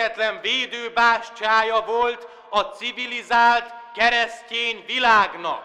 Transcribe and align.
rendíthetetlen 0.00 0.40
védőbástyája 0.40 1.80
volt 1.80 2.28
a 2.50 2.60
civilizált 2.60 3.74
keresztény 3.94 4.84
világnak. 4.86 5.64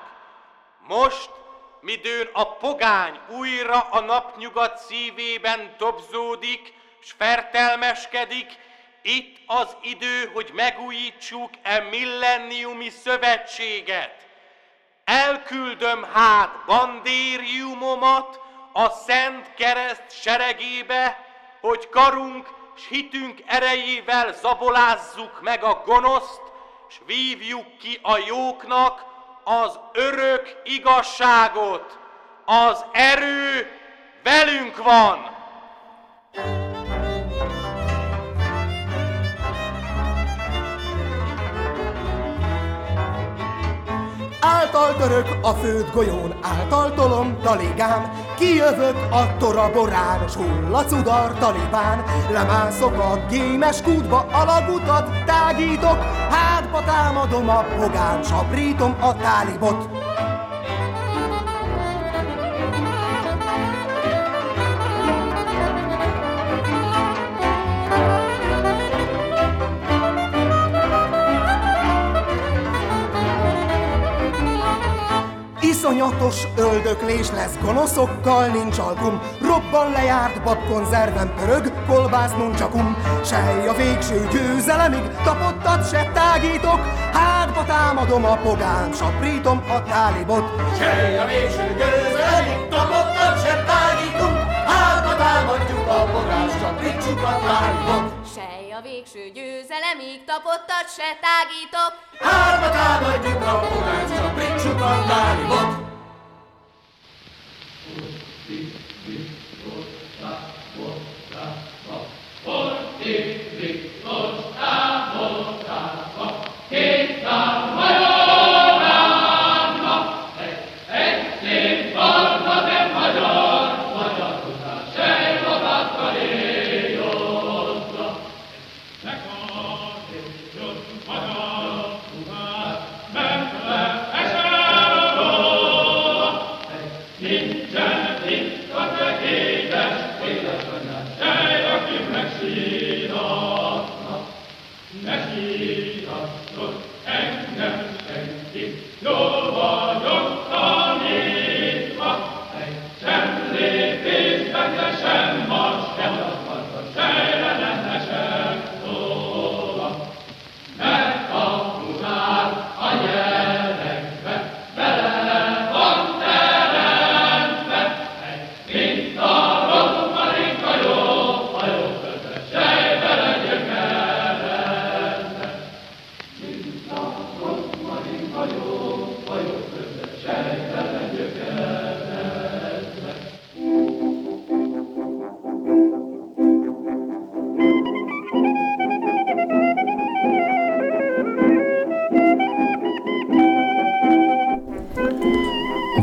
Most, 0.87 1.29
midőn 1.81 2.29
a 2.33 2.55
pogány 2.55 3.19
újra 3.29 3.79
a 3.79 3.99
napnyugat 3.99 4.77
szívében 4.77 5.75
dobzódik, 5.77 6.73
s 7.03 7.11
fertelmeskedik, 7.17 8.57
itt 9.01 9.37
az 9.45 9.75
idő, 9.81 10.31
hogy 10.33 10.51
megújítsuk 10.53 11.49
e 11.61 11.79
millenniumi 11.79 12.89
szövetséget. 12.89 14.27
Elküldöm 15.03 16.03
hát 16.13 16.65
bandériumomat 16.65 18.39
a 18.73 18.89
Szent 18.89 19.53
Kereszt 19.53 20.21
seregébe, 20.21 21.25
hogy 21.61 21.89
karunk 21.89 22.64
s 22.75 22.87
hitünk 22.87 23.41
erejével 23.45 24.33
zabolázzuk 24.33 25.41
meg 25.41 25.63
a 25.63 25.81
gonoszt, 25.85 26.41
s 26.89 26.95
vívjuk 27.05 27.77
ki 27.77 27.99
a 28.01 28.17
jóknak 28.27 29.05
az 29.43 29.79
örök 29.93 30.61
igazságot. 30.63 31.99
Az 32.45 32.85
erő 32.91 33.71
velünk 34.23 34.83
van! 34.83 35.33
Által 44.41 44.95
török 44.95 45.27
a 45.41 45.53
föld 45.53 45.91
golyón, 45.91 46.39
által 46.41 46.93
tolom 46.93 47.41
taligám, 47.41 48.24
kijövök 48.37 48.95
a 49.11 49.37
toraborán, 49.37 50.27
s 50.27 50.91
udar 50.91 51.33
talibán, 51.39 52.03
lemászok 52.31 52.97
a 52.97 53.25
gémes 53.29 53.81
kútba, 53.81 54.27
alagutat 54.31 55.09
tágítok, 55.25 55.97
hátba 56.29 56.83
támadom 56.83 57.49
a 57.49 57.65
pogán, 57.79 58.23
saprítom 58.23 58.95
a 59.01 59.15
tálibot. 59.15 59.89
Iszonyatos 75.85 76.47
öldöklés 76.57 77.31
lesz, 77.31 77.57
gonoszokkal 77.61 78.47
nincs 78.47 78.77
alkum, 78.77 79.21
Robban 79.41 79.91
lejárt 79.91 80.43
babkonzerven 80.43 81.33
pörög, 81.35 81.71
kolbász 81.87 82.31
nuncsakum. 82.37 82.97
Sej 83.23 83.67
a 83.67 83.73
végső 83.73 84.27
győzelemig, 84.31 85.03
tapottat 85.23 85.89
se 85.89 86.11
tágítok, 86.13 86.79
Hátba 87.13 87.63
támadom 87.65 88.25
a 88.25 88.35
pogán, 88.35 88.93
saprítom 88.93 89.63
a 89.69 89.83
tálibot. 89.83 90.45
Sej 90.77 91.17
a 91.17 91.25
végső 91.25 91.75
győzelemig, 91.79 92.67
tapottat 92.69 93.35
se 93.43 93.63
tágítunk, 93.69 94.37
Hátba 94.65 95.15
támadjuk 95.15 95.87
a 95.87 96.03
pogán, 96.11 96.34
Sej 98.45 98.71
a 98.71 98.81
végső 98.81 99.31
győzelemig, 99.33 100.23
tapottat 100.25 100.87
se 100.95 101.09
tágítok, 101.25 101.93
Hátba 102.19 102.69
támadjuk 102.69 103.41
a 103.41 103.59
pogán, 103.59 104.07
saprítsuk 104.07 104.81
a 104.81 105.94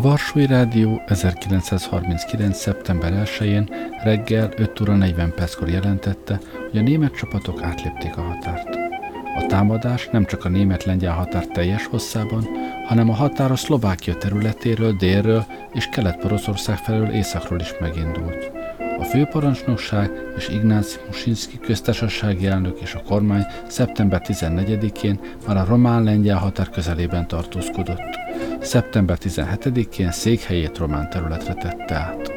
Varsói 0.02 0.46
Rádió 0.46 1.02
1939. 1.06 2.56
szeptember 2.56 3.12
1-én 3.25 3.69
reggel 4.02 4.50
5 4.56 4.81
óra 4.81 4.96
40 4.96 5.34
perckor 5.34 5.69
jelentette, 5.69 6.40
hogy 6.70 6.78
a 6.78 6.82
német 6.82 7.14
csapatok 7.14 7.62
átlépték 7.62 8.16
a 8.16 8.20
határt. 8.20 8.69
A 9.37 9.46
támadás 9.46 10.08
nem 10.12 10.25
csak 10.25 10.44
a 10.44 10.49
német-lengyel 10.49 11.12
határ 11.12 11.46
teljes 11.46 11.87
hosszában, 11.87 12.46
hanem 12.87 13.10
a 13.10 13.14
határ 13.14 13.50
a 13.50 13.56
Szlovákia 13.56 14.14
területéről, 14.14 14.93
délről 14.93 15.44
és 15.72 15.88
Kelet-Poroszország 15.88 16.76
felől 16.76 17.08
északról 17.08 17.60
is 17.60 17.75
megindult. 17.81 18.50
A 18.98 19.05
főparancsnokság 19.05 20.10
és 20.37 20.48
Ignácy 20.48 20.98
Musinski 21.06 21.58
köztársasági 21.58 22.46
elnök 22.46 22.81
és 22.81 22.94
a 22.94 23.02
kormány 23.02 23.46
szeptember 23.69 24.22
14-én 24.25 25.20
már 25.46 25.56
a 25.56 25.64
román-lengyel 25.64 26.38
határ 26.38 26.70
közelében 26.70 27.28
tartózkodott 27.28 28.31
szeptember 28.62 29.19
17-én 29.23 30.11
székhelyét 30.11 30.79
román 30.79 31.11
területre 31.11 31.55
tette 31.55 31.94
át. 31.94 32.32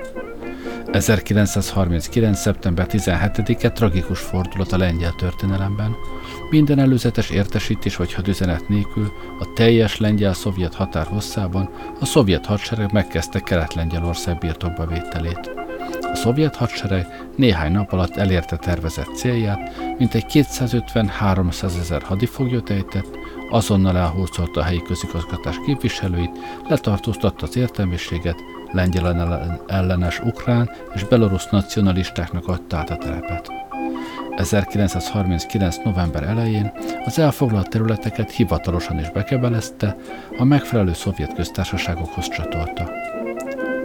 1939. 0.92 2.40
szeptember 2.40 2.88
17-e 2.90 3.72
tragikus 3.72 4.20
fordulat 4.20 4.72
a 4.72 4.78
lengyel 4.78 5.14
történelemben. 5.18 5.96
Minden 6.50 6.80
előzetes 6.80 7.30
értesítés 7.30 7.96
vagy 7.96 8.14
hadüzenet 8.14 8.68
nélkül 8.68 9.12
a 9.40 9.54
teljes 9.54 9.98
lengyel-szovjet 9.98 10.76
határ 10.76 11.06
hosszában 11.06 11.70
a 12.00 12.06
szovjet 12.06 12.46
hadsereg 12.46 12.92
megkezdte 12.92 13.40
Kelet-Lengyelország 13.40 14.38
birtokba 14.38 14.86
vételét. 14.86 15.65
A 16.12 16.16
szovjet 16.16 16.56
hadsereg 16.56 17.08
néhány 17.36 17.72
nap 17.72 17.92
alatt 17.92 18.16
elérte 18.16 18.56
tervezett 18.56 19.16
célját, 19.16 19.72
mintegy 19.98 20.26
250-300 20.30 21.80
ezer 21.80 22.02
hadifoglyot 22.02 22.70
ejtett, 22.70 23.18
azonnal 23.50 23.98
elhúzolta 23.98 24.60
a 24.60 24.64
helyi 24.64 24.82
közigazgatás 24.82 25.56
képviselőit, 25.66 26.38
letartóztatta 26.68 27.46
az 27.46 27.58
értelmiséget, 27.58 28.44
lengyel 28.72 29.64
ellenes 29.68 30.20
ukrán 30.20 30.70
és 30.94 31.04
belorusz 31.04 31.50
nacionalistáknak 31.50 32.48
adta 32.48 32.78
át 32.78 32.90
a 32.90 32.98
telepet. 32.98 33.52
1939. 34.36 35.78
november 35.84 36.24
elején 36.24 36.72
az 37.06 37.20
elfoglalt 37.20 37.70
területeket 37.70 38.32
hivatalosan 38.32 39.00
is 39.00 39.10
bekebelezte, 39.10 39.96
a 40.38 40.44
megfelelő 40.44 40.94
szovjet 40.94 41.34
köztársaságokhoz 41.34 42.28
csatolta. 42.28 42.92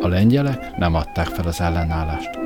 A 0.00 0.08
lengyelek 0.08 0.76
nem 0.76 0.94
adták 0.94 1.26
fel 1.26 1.46
az 1.46 1.60
ellenállást. 1.60 2.38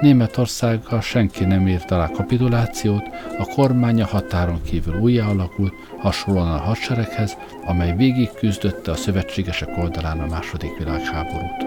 Németországgal 0.00 1.00
senki 1.00 1.44
nem 1.44 1.68
írt 1.68 1.90
alá 1.90 2.08
kapitulációt, 2.10 3.08
a 3.38 3.44
kormánya 3.44 4.06
határon 4.06 4.62
kívül 4.62 5.00
újjá 5.00 5.26
alakult, 5.26 5.72
hasonlóan 5.98 6.50
a 6.50 6.58
hadsereghez, 6.58 7.36
amely 7.64 7.96
végig 7.96 8.30
küzdötte 8.32 8.90
a 8.90 8.94
szövetségesek 8.94 9.76
oldalán 9.78 10.20
a 10.20 10.26
második 10.26 10.78
világháborút. 10.78 11.66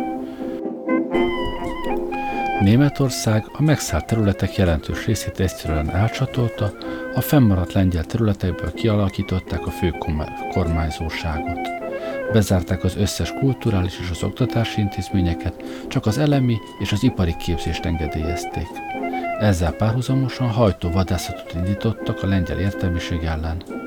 Németország 2.62 3.46
a 3.54 3.62
megszállt 3.62 4.06
területek 4.06 4.56
jelentős 4.56 5.06
részét 5.06 5.40
egyszerűen 5.40 5.90
elcsatolta, 5.90 6.72
a 7.16 7.22
fennmaradt 7.22 7.74
lengyel 7.74 8.04
területekből 8.04 8.74
kialakították 8.74 9.66
a 9.66 9.72
fő 9.72 9.94
kormányzóságot. 10.52 11.83
Bezárták 12.32 12.84
az 12.84 12.96
összes 12.98 13.34
kulturális 13.40 14.00
és 14.00 14.10
az 14.10 14.24
oktatási 14.24 14.82
intézményeket, 14.82 15.64
csak 15.88 16.06
az 16.06 16.18
elemi 16.18 16.58
és 16.80 16.92
az 16.92 17.04
ipari 17.04 17.36
képzést 17.36 17.86
engedélyezték. 17.86 18.68
Ezzel 19.40 19.72
párhuzamosan 19.72 20.50
hajtó 20.50 20.92
vadászatot 20.92 21.54
indítottak 21.54 22.24
a 22.24 22.28
lengyel 22.28 22.60
értelmiség 22.60 23.24
ellen. 23.24 23.83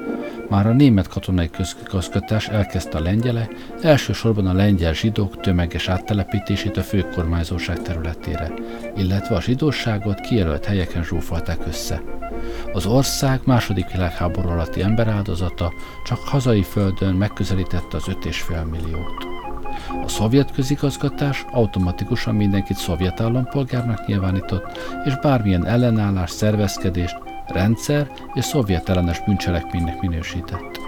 Már 0.49 0.67
a 0.67 0.73
német 0.73 1.09
katonai 1.09 1.51
közigazgatás 1.51 2.49
elkezdte 2.49 2.99
a 2.99 3.03
lengyele, 3.03 3.49
elsősorban 3.83 4.47
a 4.47 4.53
lengyel 4.53 4.93
zsidók 4.93 5.41
tömeges 5.41 5.89
áttelepítését 5.89 6.77
a 6.77 6.83
főkormányzóság 6.83 7.83
területére, 7.83 8.53
illetve 8.97 9.35
a 9.35 9.41
zsidóságot 9.41 10.21
kijelölt 10.21 10.65
helyeken 10.65 11.03
zsúfolták 11.03 11.67
össze. 11.67 12.03
Az 12.73 12.87
ország 12.87 13.41
második 13.45 13.91
világháború 13.91 14.49
alatti 14.49 14.83
emberáldozata 14.83 15.73
csak 16.05 16.19
hazai 16.19 16.63
földön 16.63 17.15
megközelítette 17.15 17.97
az 17.97 18.05
5,5 18.07 18.71
milliót. 18.71 19.27
A 20.05 20.09
szovjet 20.09 20.53
közigazgatás 20.53 21.45
automatikusan 21.53 22.35
mindenkit 22.35 22.77
szovjet 22.77 23.21
állampolgárnak 23.21 24.07
nyilvánított, 24.07 24.79
és 25.05 25.19
bármilyen 25.23 25.67
ellenállás, 25.67 26.31
szervezkedést, 26.31 27.17
rendszer 27.47 28.11
és 28.35 28.45
szovjet 28.45 28.89
ellenes 28.89 29.25
bűncselekménynek 29.25 30.01
minősített. 30.01 30.81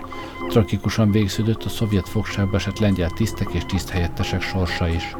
Tragikusan 0.48 1.10
végződött 1.10 1.64
a 1.64 1.68
szovjet 1.68 2.08
fogságba 2.08 2.56
esett 2.56 2.78
lengyel 2.78 3.10
tisztek 3.10 3.48
és 3.52 3.64
tiszthelyettesek 3.64 4.40
sorsa 4.40 4.88
is. 4.88 5.16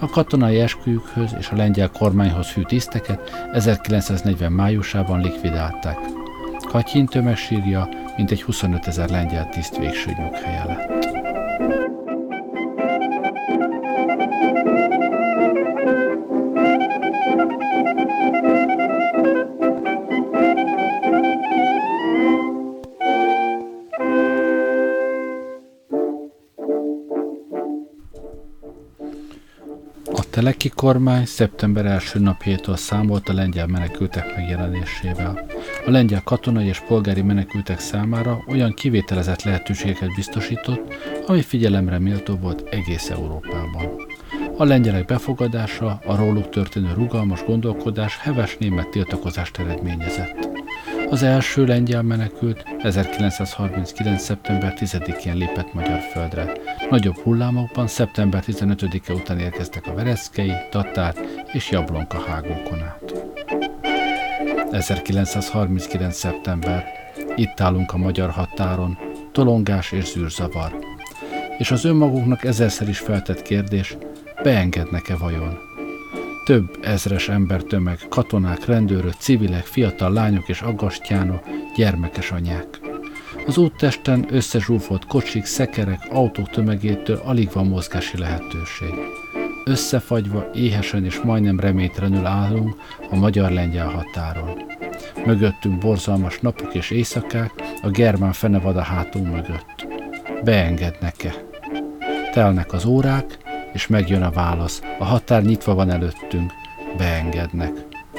A 0.00 0.08
katonai 0.08 0.60
esküjükhöz 0.60 1.34
és 1.38 1.48
a 1.48 1.56
lengyel 1.56 1.90
kormányhoz 1.90 2.48
hű 2.48 2.62
tiszteket 2.62 3.48
1940 3.52 4.52
májusában 4.52 5.20
likvidálták. 5.20 5.98
Katyin 6.68 7.06
tömegsírja 7.06 7.88
mintegy 8.16 8.42
25 8.42 8.86
ezer 8.86 9.10
lengyel 9.10 9.48
tiszt 9.48 9.76
végső 9.76 10.10
nyughelye 10.18 10.64
lett. 10.64 11.13
Teleki 30.44 30.68
kormány 30.68 31.24
szeptember 31.24 31.86
első 31.86 32.18
napjától 32.18 32.76
számolt 32.76 33.28
a 33.28 33.32
lengyel 33.32 33.66
menekültek 33.66 34.36
megjelenésével. 34.36 35.46
A 35.86 35.90
lengyel 35.90 36.22
katonai 36.22 36.66
és 36.66 36.80
polgári 36.80 37.22
menekültek 37.22 37.78
számára 37.78 38.44
olyan 38.48 38.74
kivételezett 38.74 39.42
lehetőségeket 39.42 40.14
biztosított, 40.14 40.94
ami 41.26 41.42
figyelemre 41.42 41.98
méltó 41.98 42.34
volt 42.36 42.68
egész 42.70 43.10
Európában. 43.10 43.88
A 44.56 44.64
lengyelek 44.64 45.04
befogadása, 45.04 46.00
a 46.06 46.16
róluk 46.16 46.48
történő 46.48 46.92
rugalmas 46.94 47.44
gondolkodás 47.44 48.18
heves 48.18 48.56
német 48.56 48.88
tiltakozást 48.88 49.58
eredményezett. 49.58 50.53
Az 51.14 51.22
első 51.22 51.64
lengyel 51.64 52.02
menekült 52.02 52.64
1939. 52.78 54.22
szeptember 54.22 54.74
10-én 54.76 55.36
lépett 55.36 55.74
magyar 55.74 56.00
földre. 56.00 56.52
Nagyobb 56.90 57.16
hullámokban 57.16 57.86
szeptember 57.86 58.42
15-e 58.46 59.12
után 59.12 59.38
érkeztek 59.38 59.86
a 59.86 59.94
Vereszkei, 59.94 60.52
Tatár 60.70 61.14
és 61.52 61.70
Jablonka 61.70 62.20
hágókon 62.20 62.82
át. 62.82 63.12
1939. 64.70 66.16
szeptember. 66.16 66.84
Itt 67.34 67.60
állunk 67.60 67.92
a 67.92 67.96
magyar 67.96 68.30
határon, 68.30 68.98
tolongás 69.32 69.92
és 69.92 70.04
zűrzavar. 70.04 70.78
És 71.58 71.70
az 71.70 71.84
önmaguknak 71.84 72.44
ezerszer 72.44 72.88
is 72.88 72.98
feltett 72.98 73.42
kérdés, 73.42 73.96
beengednek-e 74.42 75.16
vajon? 75.16 75.73
Több 76.44 76.78
ezres 76.82 77.28
embertömeg, 77.28 77.98
katonák, 78.08 78.64
rendőrök, 78.64 79.12
civilek, 79.18 79.64
fiatal 79.64 80.12
lányok 80.12 80.48
és 80.48 80.60
aggastyánok, 80.60 81.44
gyermekes 81.76 82.30
anyák. 82.30 82.80
Az 83.46 83.58
úttesten 83.58 84.26
összezsúfolt 84.30 85.06
kocsik, 85.06 85.44
szekerek, 85.44 86.06
autók 86.10 86.50
tömegétől 86.50 87.20
alig 87.24 87.52
van 87.52 87.66
mozgási 87.66 88.18
lehetőség. 88.18 88.94
Összefagyva, 89.64 90.50
éhesen 90.54 91.04
és 91.04 91.20
majdnem 91.20 91.60
reménytelenül 91.60 92.26
állunk 92.26 92.74
a 93.10 93.16
magyar-lengyel 93.16 93.88
határon. 93.88 94.62
Mögöttünk 95.26 95.78
borzalmas 95.78 96.38
napok 96.40 96.74
és 96.74 96.90
éjszakák, 96.90 97.52
a 97.82 97.90
germán 97.90 98.32
fenevad 98.32 98.76
a 98.76 98.82
hátunk 98.82 99.26
mögött. 99.26 99.86
Beengednek-e? 100.42 101.34
Telnek 102.32 102.72
az 102.72 102.84
órák, 102.84 103.38
és 103.74 103.86
megjön 103.86 104.22
a 104.22 104.30
válasz. 104.30 104.82
A 104.98 105.04
határ 105.04 105.42
nyitva 105.42 105.74
van 105.74 105.90
előttünk. 105.90 106.52
Beengednek. 106.96 107.72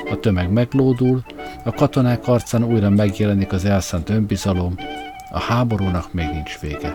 A 0.09 0.19
tömeg 0.19 0.51
meglódul, 0.51 1.23
a 1.63 1.71
katonák 1.71 2.27
arcán 2.27 2.63
újra 2.63 2.89
megjelenik 2.89 3.51
az 3.53 3.65
elszánt 3.65 4.09
önbizalom, 4.09 4.75
a 5.31 5.39
háborúnak 5.39 6.13
még 6.13 6.29
nincs 6.29 6.59
vége. 6.59 6.93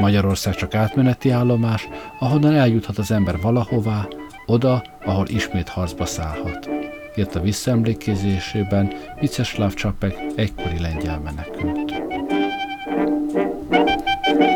Magyarország 0.00 0.54
csak 0.54 0.74
átmeneti 0.74 1.30
állomás, 1.30 1.88
ahonnan 2.18 2.54
eljuthat 2.54 2.98
az 2.98 3.10
ember 3.10 3.40
valahová, 3.40 4.08
oda, 4.46 4.82
ahol 5.04 5.26
ismét 5.28 5.68
harcba 5.68 6.04
szállhat. 6.04 6.68
Írt 7.16 7.34
a 7.34 7.40
visszaemlékezésében 7.40 8.92
Viceslav 9.20 9.74
Csapek 9.74 10.16
egykori 10.36 10.80
lengyel 10.80 11.18
menekült. 11.18 11.87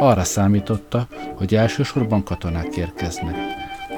Arra 0.03 0.25
számította, 0.25 1.07
hogy 1.37 1.55
elsősorban 1.55 2.25
katonák 2.25 2.77
érkeznek, 2.77 3.37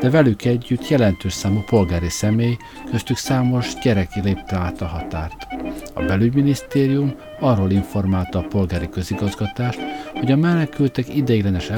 de 0.01 0.11
velük 0.11 0.45
együtt 0.45 0.89
jelentős 0.89 1.33
számú 1.33 1.63
polgári 1.67 2.09
személy, 2.09 2.57
köztük 2.91 3.17
számos 3.17 3.75
gyerek 3.83 4.15
lépte 4.15 4.57
át 4.57 4.81
a 4.81 4.87
határt. 4.87 5.47
A 5.95 6.03
belügyminisztérium 6.03 7.15
arról 7.41 7.71
informálta 7.71 8.39
a 8.39 8.47
polgári 8.49 8.89
közigazgatást, 8.89 9.81
hogy 10.15 10.33
a 10.33 10.37
menekültek 10.37 11.17
ideiglenes 11.17 11.71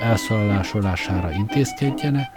elszállásolására 0.00 1.32
intézkedjenek, 1.32 2.30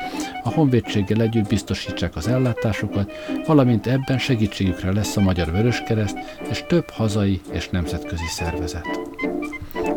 a 0.43 0.49
honvédséggel 0.49 1.21
együtt 1.21 1.47
biztosítsák 1.47 2.15
az 2.15 2.27
ellátásukat, 2.27 3.11
valamint 3.45 3.87
ebben 3.87 4.19
segítségükre 4.19 4.91
lesz 4.93 5.17
a 5.17 5.21
Magyar 5.21 5.51
Vöröskereszt 5.51 6.17
és 6.49 6.63
több 6.67 6.89
hazai 6.89 7.41
és 7.51 7.69
nemzetközi 7.69 8.27
szervezet. 8.27 9.12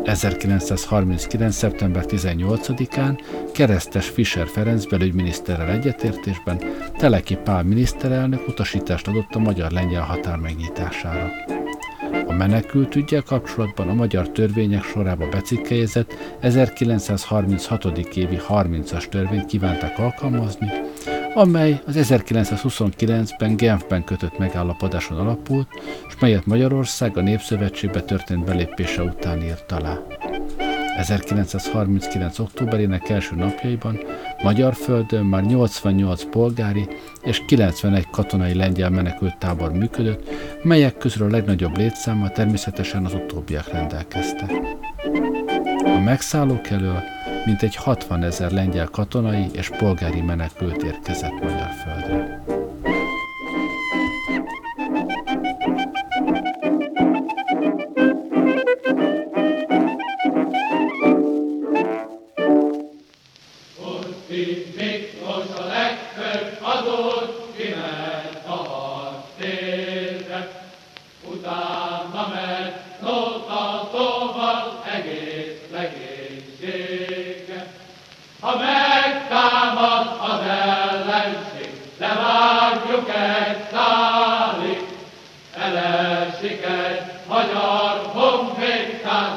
1939. 0.07 1.55
szeptember 1.55 2.03
18-án 2.07 3.19
keresztes 3.53 4.09
Fischer 4.09 4.47
Ferenc 4.47 4.85
belügyminiszterrel 4.85 5.71
egyetértésben 5.71 6.61
Teleki 6.97 7.35
Pál 7.35 7.63
miniszterelnök 7.63 8.47
utasítást 8.47 9.07
adott 9.07 9.35
a 9.35 9.39
magyar-lengyel 9.39 10.01
határ 10.01 10.37
megnyitására. 10.37 11.31
A 12.27 12.33
menekült 12.33 12.95
ügyel 12.95 13.23
kapcsolatban 13.23 13.89
a 13.89 13.93
magyar 13.93 14.31
törvények 14.31 14.83
sorába 14.83 15.29
becikkelyezett 15.29 16.13
1936. 16.39 17.85
évi 18.15 18.39
30-as 18.49 19.09
törvényt 19.09 19.45
kívánták 19.45 19.99
alkalmazni, 19.99 20.67
amely 21.37 21.81
az 21.87 21.95
1929-ben 21.99 23.55
Genfben 23.55 24.03
kötött 24.03 24.37
megállapodáson 24.37 25.17
alapult, 25.17 25.67
és 26.07 26.19
melyet 26.19 26.45
Magyarország 26.45 27.17
a 27.17 27.21
Népszövetségbe 27.21 28.01
történt 28.01 28.45
belépése 28.45 29.01
után 29.01 29.41
írt 29.41 29.71
alá. 29.71 29.97
1939. 30.97 32.39
októberének 32.39 33.09
első 33.09 33.35
napjaiban 33.35 33.99
magyar 34.43 34.73
földön 34.73 35.25
már 35.25 35.43
88 35.43 36.23
polgári 36.29 36.87
és 37.21 37.41
91 37.47 38.07
katonai 38.11 38.53
lengyel 38.53 38.89
menekült 38.89 39.37
tábor 39.37 39.71
működött, 39.71 40.29
melyek 40.63 40.97
közül 40.97 41.27
a 41.27 41.31
legnagyobb 41.31 41.77
létszámmal 41.77 42.31
természetesen 42.31 43.05
az 43.05 43.13
utóbbiak 43.13 43.71
rendelkeztek. 43.71 44.51
A 45.83 45.99
megszállók 46.03 46.69
elől 46.69 47.03
mintegy 47.47 47.75
60 47.75 48.23
ezer 48.23 48.51
lengyel 48.51 48.87
katonai 48.87 49.45
és 49.53 49.69
polgári 49.77 50.21
menekült 50.21 50.83
érkezett 50.83 51.41
magyar 51.41 51.69
földre. 51.83 52.56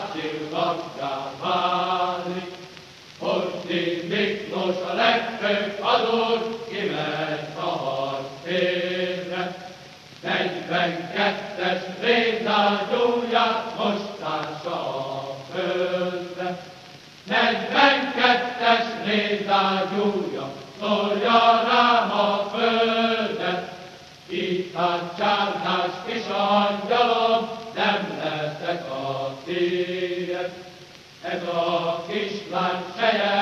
nagységgazdá 0.00 1.30
válik, 1.42 2.59
Horti 3.19 4.07
Miklós 4.09 4.75
a 4.90 4.95
legfőbb 4.95 5.80
adót 5.80 6.69
kiment 6.69 7.59
a 7.59 7.69
harcérre. 7.69 9.54
42-es 10.26 11.80
rézágyóját 12.00 13.73
most 13.78 14.21
a 14.64 15.37
földre. 15.52 16.61
42-es 17.30 18.85
rézágyója 19.04 20.52
szólja 20.80 21.62
rám 21.69 22.11
a 22.11 22.50
földet, 22.54 23.73
itt 24.28 24.75
a 24.75 25.12
csárdás 25.19 25.90
kis 26.07 26.25
angyal 26.26 27.10
a 32.52 33.39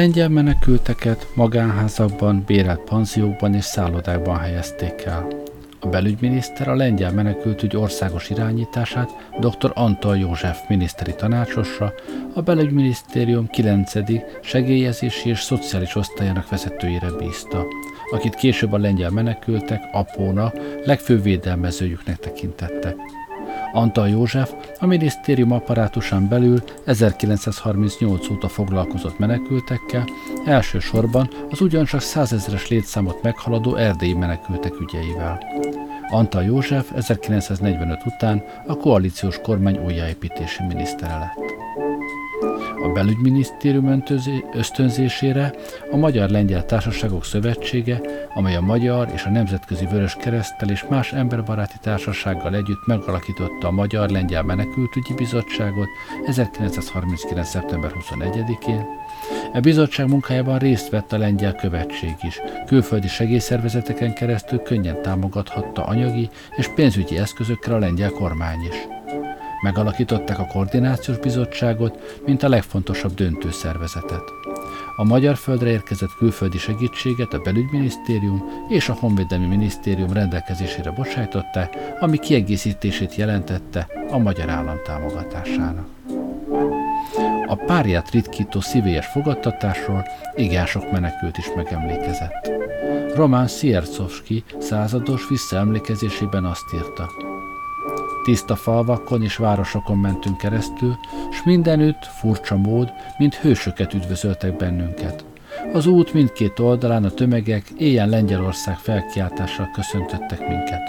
lengyel 0.00 0.28
menekülteket 0.28 1.26
magánházakban, 1.34 2.42
bérelt 2.46 2.80
panziókban 2.80 3.54
és 3.54 3.64
szállodákban 3.64 4.38
helyezték 4.38 5.04
el. 5.04 5.26
A 5.80 5.88
belügyminiszter 5.88 6.68
a 6.68 6.74
lengyel 6.74 7.12
menekültügy 7.12 7.76
országos 7.76 8.30
irányítását 8.30 9.10
dr. 9.40 9.70
Antal 9.74 10.16
József 10.18 10.58
miniszteri 10.68 11.14
tanácsosra, 11.14 11.92
a 12.34 12.40
belügyminisztérium 12.40 13.46
9. 13.46 13.92
segélyezési 14.42 15.28
és 15.28 15.40
szociális 15.40 15.94
osztályának 15.94 16.48
vezetőjére 16.48 17.10
bízta, 17.18 17.66
akit 18.10 18.34
később 18.34 18.72
a 18.72 18.78
lengyel 18.78 19.10
menekültek 19.10 19.82
apóna 19.92 20.52
legfőbb 20.84 21.22
védelmezőjüknek 21.22 22.18
tekintettek. 22.18 22.96
Antal 23.72 24.08
József 24.08 24.52
a 24.78 24.86
minisztérium 24.86 25.52
apparátusán 25.52 26.28
belül 26.28 26.62
1938 26.84 28.30
óta 28.30 28.48
foglalkozott 28.48 29.18
menekültekkel, 29.18 30.04
elsősorban 30.44 31.30
az 31.50 31.60
ugyancsak 31.60 32.00
százezeres 32.00 32.68
létszámot 32.68 33.22
meghaladó 33.22 33.74
erdélyi 33.74 34.14
menekültek 34.14 34.80
ügyeivel. 34.80 35.42
Antal 36.10 36.42
József 36.42 36.92
1945 36.94 38.00
után 38.06 38.42
a 38.66 38.76
koalíciós 38.76 39.40
kormány 39.40 39.78
újjáépítési 39.84 40.62
minisztere 40.62 41.18
lett. 41.18 41.59
A 42.82 42.88
belügyminisztérium 42.88 44.02
ösztönzésére 44.52 45.54
a 45.90 45.96
Magyar-Lengyel 45.96 46.64
Társaságok 46.64 47.24
Szövetsége, 47.24 48.00
amely 48.34 48.56
a 48.56 48.60
Magyar 48.60 49.08
és 49.14 49.24
a 49.24 49.30
Nemzetközi 49.30 49.86
Vörös 49.86 50.14
Keresztel 50.14 50.70
és 50.70 50.84
más 50.88 51.12
emberbaráti 51.12 51.76
társasággal 51.80 52.54
együtt 52.54 52.86
megalakította 52.86 53.66
a 53.66 53.70
Magyar-Lengyel 53.70 54.42
Menekültügyi 54.42 55.14
Bizottságot 55.14 55.88
1939. 56.26 57.48
szeptember 57.48 57.92
21-én, 57.94 58.84
E 59.52 59.60
bizottság 59.60 60.08
munkájában 60.08 60.58
részt 60.58 60.90
vett 60.90 61.12
a 61.12 61.18
lengyel 61.18 61.54
követség 61.54 62.14
is. 62.22 62.40
Külföldi 62.66 63.08
segélyszervezeteken 63.08 64.14
keresztül 64.14 64.58
könnyen 64.58 65.02
támogathatta 65.02 65.84
anyagi 65.84 66.28
és 66.56 66.68
pénzügyi 66.74 67.18
eszközökkel 67.18 67.74
a 67.74 67.78
lengyel 67.78 68.10
kormány 68.10 68.60
is. 68.60 68.99
Megalakították 69.60 70.38
a 70.38 70.46
koordinációs 70.46 71.18
bizottságot, 71.18 72.20
mint 72.26 72.42
a 72.42 72.48
legfontosabb 72.48 73.14
döntőszervezetet. 73.14 74.22
A 74.96 75.04
magyar 75.04 75.36
földre 75.36 75.70
érkezett 75.70 76.14
külföldi 76.18 76.58
segítséget 76.58 77.32
a 77.32 77.38
belügyminisztérium 77.38 78.42
és 78.68 78.88
a 78.88 78.96
honvédelmi 79.00 79.46
minisztérium 79.46 80.12
rendelkezésére 80.12 80.90
bocsájtották, 80.90 81.76
ami 82.00 82.18
kiegészítését 82.18 83.14
jelentette 83.14 83.86
a 84.10 84.18
magyar 84.18 84.48
állam 84.48 84.76
támogatásának. 84.84 85.86
A 87.46 87.54
párját 87.54 88.10
ritkító 88.10 88.60
szívélyes 88.60 89.06
fogadtatásról 89.06 90.04
igen 90.34 90.66
sok 90.66 90.90
menekült 90.90 91.38
is 91.38 91.46
megemlékezett. 91.56 92.50
Román 93.14 93.46
Sziercovski 93.46 94.44
százados 94.58 95.28
visszaemlékezésében 95.28 96.44
azt 96.44 96.74
írta– 96.74 97.10
Tiszta 98.24 98.56
falvakon 98.56 99.22
és 99.22 99.36
városokon 99.36 99.98
mentünk 99.98 100.36
keresztül, 100.36 100.96
s 101.30 101.42
mindenütt, 101.44 102.04
furcsa 102.04 102.56
mód, 102.56 102.92
mint 103.18 103.34
hősöket 103.34 103.94
üdvözöltek 103.94 104.56
bennünket. 104.56 105.24
Az 105.72 105.86
út 105.86 106.12
mindkét 106.12 106.58
oldalán 106.58 107.04
a 107.04 107.10
tömegek 107.10 107.70
éjjel 107.76 108.08
Lengyelország 108.08 108.76
felkiáltással 108.76 109.70
köszöntöttek 109.74 110.48
minket. 110.48 110.82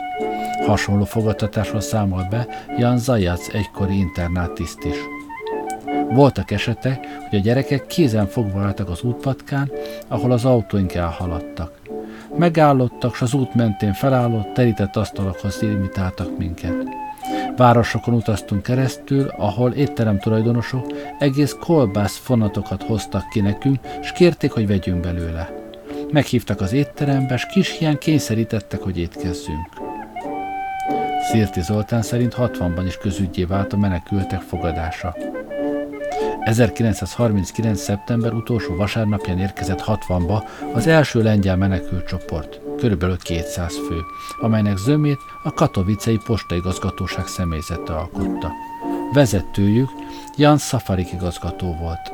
Hasonló 0.65 1.03
fogadtatásról 1.03 1.81
számol 1.81 2.27
be 2.29 2.47
Jan 2.77 2.97
Zajac 2.97 3.53
egykori 3.53 3.97
internát 3.97 4.51
tiszt 4.51 4.83
is. 4.83 4.95
Voltak 6.09 6.51
esetek, 6.51 7.07
hogy 7.29 7.39
a 7.39 7.41
gyerekek 7.41 7.88
kézen 7.88 8.27
fogva 8.27 8.61
álltak 8.61 8.89
az 8.89 9.03
útpatkán, 9.03 9.71
ahol 10.07 10.31
az 10.31 10.45
autóink 10.45 10.93
elhaladtak. 10.93 11.79
Megállottak, 12.38 13.15
s 13.15 13.21
az 13.21 13.33
út 13.33 13.55
mentén 13.55 13.93
felállott, 13.93 14.53
terített 14.53 14.95
asztalokhoz 14.95 15.61
imitáltak 15.61 16.38
minket. 16.38 16.75
Városokon 17.58 18.13
utaztunk 18.13 18.63
keresztül, 18.63 19.27
ahol 19.38 19.72
étterem 19.72 20.20
tulajdonosok 20.20 20.86
egész 21.20 21.55
kolbász 21.60 22.17
fonatokat 22.17 22.84
hoztak 22.84 23.29
ki 23.29 23.39
nekünk, 23.39 23.79
és 24.01 24.12
kérték, 24.12 24.51
hogy 24.51 24.67
vegyünk 24.67 25.00
belőle. 25.00 25.50
Meghívtak 26.12 26.62
az 26.62 26.74
étterembe, 26.74 27.34
és 27.34 27.46
kis 27.46 27.77
hiány 27.77 27.98
kényszerítettek, 27.98 28.81
hogy 28.81 28.98
étkezzünk. 28.98 29.70
Szirti 31.31 31.62
Zoltán 31.62 32.01
szerint 32.01 32.36
60-ban 32.38 32.84
is 32.86 32.98
közügyé 32.98 33.43
vált 33.43 33.74
a 33.74 33.77
menekültek 33.77 34.41
fogadása. 34.41 35.15
1939. 36.43 37.81
szeptember 37.81 38.34
utolsó 38.34 38.75
vasárnapján 38.75 39.39
érkezett 39.39 39.84
60-ba 39.88 40.43
az 40.74 40.88
első 40.88 41.24
lengyel 41.24 41.55
menekült 41.55 42.05
csoport, 42.05 42.62
körülbelül 42.81 43.17
200 43.17 43.75
fő, 43.88 44.05
amelynek 44.39 44.77
zömét 44.77 45.19
a 45.43 45.53
katovicei 45.53 46.17
postaigazgatóság 46.25 47.27
személyzete 47.27 47.93
alkotta. 47.93 48.51
Vezetőjük 49.13 49.89
Jan 50.38 50.57
Szafarik 50.57 51.11
igazgató 51.11 51.75
volt. 51.79 52.11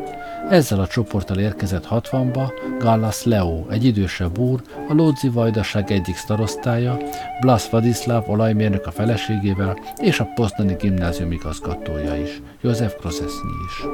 Ezzel 0.49 0.79
a 0.79 0.87
csoporttal 0.87 1.37
érkezett 1.37 1.87
60-ba 1.89 2.51
Gallas 2.79 3.23
Leo, 3.23 3.65
egy 3.69 3.85
idősebb 3.85 4.37
úr, 4.37 4.61
a 4.89 4.93
Lódzi 4.93 5.29
vajdaság 5.29 5.91
egyik 5.91 6.15
starosztája, 6.15 6.97
Blas 7.41 7.69
Vadislav 7.69 8.29
olajmérnök 8.29 8.85
a 8.85 8.91
feleségével, 8.91 9.79
és 9.97 10.19
a 10.19 10.31
Poznani 10.35 10.75
gimnázium 10.79 11.31
igazgatója 11.31 12.15
is, 12.15 12.41
József 12.61 12.95
Krozesznyi 12.95 13.51
is. 13.67 13.85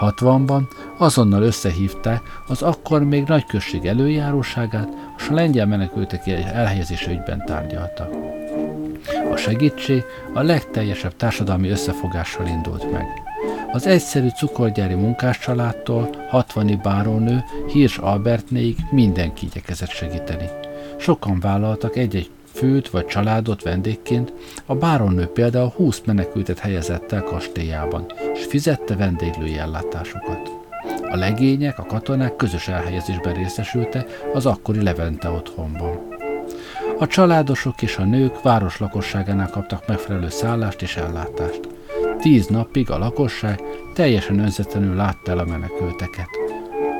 60-ban 0.00 0.62
azonnal 0.96 1.42
összehívták 1.42 2.22
az 2.46 2.62
akkor 2.62 3.04
még 3.04 3.24
nagyközség 3.26 3.86
előjáróságát, 3.86 4.88
és 5.16 5.28
a 5.28 5.34
lengyel 5.34 5.66
menekültek 5.66 6.26
elhelyezése 6.26 7.10
ügyben 7.10 7.44
tárgyaltak. 7.46 8.10
A 9.32 9.36
segítség 9.36 10.04
a 10.34 10.42
legteljesebb 10.42 11.16
társadalmi 11.16 11.68
összefogással 11.68 12.46
indult 12.46 12.92
meg. 12.92 13.06
Az 13.72 13.86
egyszerű 13.86 14.28
cukorgyári 14.28 14.94
munkáscsaládtól 14.94 16.10
60 16.28 16.80
bárónő 16.82 17.44
Hirs 17.72 17.98
Albertnéig 17.98 18.76
mindenki 18.90 19.46
igyekezett 19.46 19.90
segíteni. 19.90 20.48
Sokan 20.96 21.40
vállaltak 21.40 21.96
egy-egy 21.96 22.30
főt 22.58 22.90
vagy 22.90 23.06
családot 23.06 23.62
vendégként, 23.62 24.32
a 24.66 24.74
bárónő 24.74 25.26
például 25.26 25.72
20 25.76 26.02
menekültet 26.04 26.58
helyezett 26.58 27.12
el 27.12 27.22
kastélyában, 27.22 28.06
és 28.34 28.44
fizette 28.44 28.96
vendéglői 28.96 29.58
ellátásokat. 29.58 30.50
A 31.10 31.16
legények, 31.16 31.78
a 31.78 31.86
katonák 31.86 32.36
közös 32.36 32.68
elhelyezésben 32.68 33.34
részesülte 33.34 34.06
az 34.32 34.46
akkori 34.46 34.82
Levente 34.82 35.28
otthonban. 35.28 35.98
A 36.98 37.06
családosok 37.06 37.82
és 37.82 37.96
a 37.96 38.04
nők 38.04 38.42
város 38.42 38.78
lakosságánál 38.78 39.50
kaptak 39.50 39.86
megfelelő 39.86 40.28
szállást 40.28 40.82
és 40.82 40.96
ellátást. 40.96 41.60
Tíz 42.20 42.46
napig 42.46 42.90
a 42.90 42.98
lakosság 42.98 43.60
teljesen 43.94 44.38
önzetlenül 44.38 44.94
látta 44.94 45.30
el 45.30 45.38
a 45.38 45.44
menekülteket. 45.44 46.28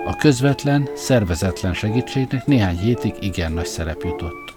A 0.06 0.16
közvetlen, 0.16 0.88
szervezetlen 0.94 1.74
segítségnek 1.74 2.46
néhány 2.46 2.76
hétig 2.76 3.14
igen 3.20 3.52
nagy 3.52 3.66
szerep 3.66 4.02
jutott. 4.02 4.47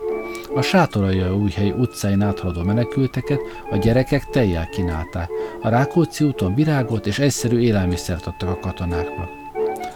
A 0.55 0.61
sátoralja 0.61 1.35
újhely 1.35 1.71
utcáin 1.71 2.21
áthaladó 2.21 2.63
menekülteket 2.63 3.39
a 3.71 3.77
gyerekek 3.77 4.25
tejjel 4.25 4.69
kínálták. 4.69 5.29
A 5.61 5.69
Rákóczi 5.69 6.25
úton 6.25 6.55
virágot 6.55 7.07
és 7.07 7.19
egyszerű 7.19 7.59
élelmiszert 7.59 8.25
adtak 8.25 8.49
a 8.49 8.59
katonáknak. 8.59 9.29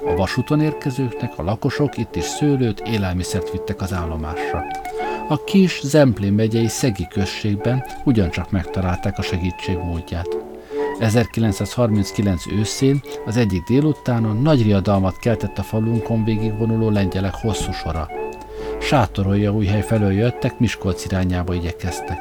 A 0.06 0.16
vasúton 0.16 0.62
érkezőknek 0.62 1.38
a 1.38 1.44
lakosok 1.44 1.98
itt 1.98 2.16
is 2.16 2.24
szőlőt, 2.24 2.80
élelmiszert 2.80 3.52
vittek 3.52 3.82
az 3.82 3.94
állomásra. 3.94 4.64
A 5.30 5.44
kis 5.44 5.80
Zemplén 5.84 6.34
megyei 6.34 6.68
Szegi 6.68 7.08
községben 7.08 7.84
ugyancsak 8.04 8.52
megtalálták 8.52 9.18
a 9.18 9.22
segítség 9.22 9.78
módját. 9.78 10.38
1939 11.00 12.48
őszén 12.48 13.02
az 13.26 13.38
egyik 13.38 13.64
délutánon 13.64 14.42
nagy 14.42 14.64
riadalmat 14.64 15.20
keltett 15.20 15.58
a 15.58 15.64
falunkon 15.64 16.24
végigvonuló 16.24 16.90
lengyelek 16.90 17.34
hosszú 17.34 17.72
sora. 17.72 18.10
Sátorolja 18.86 19.52
új 19.52 19.66
hely 19.66 19.82
felől 19.82 20.12
jöttek, 20.12 20.60
Miskolc 20.60 21.06
irányába 21.06 21.54
igyekeztek. 21.54 22.18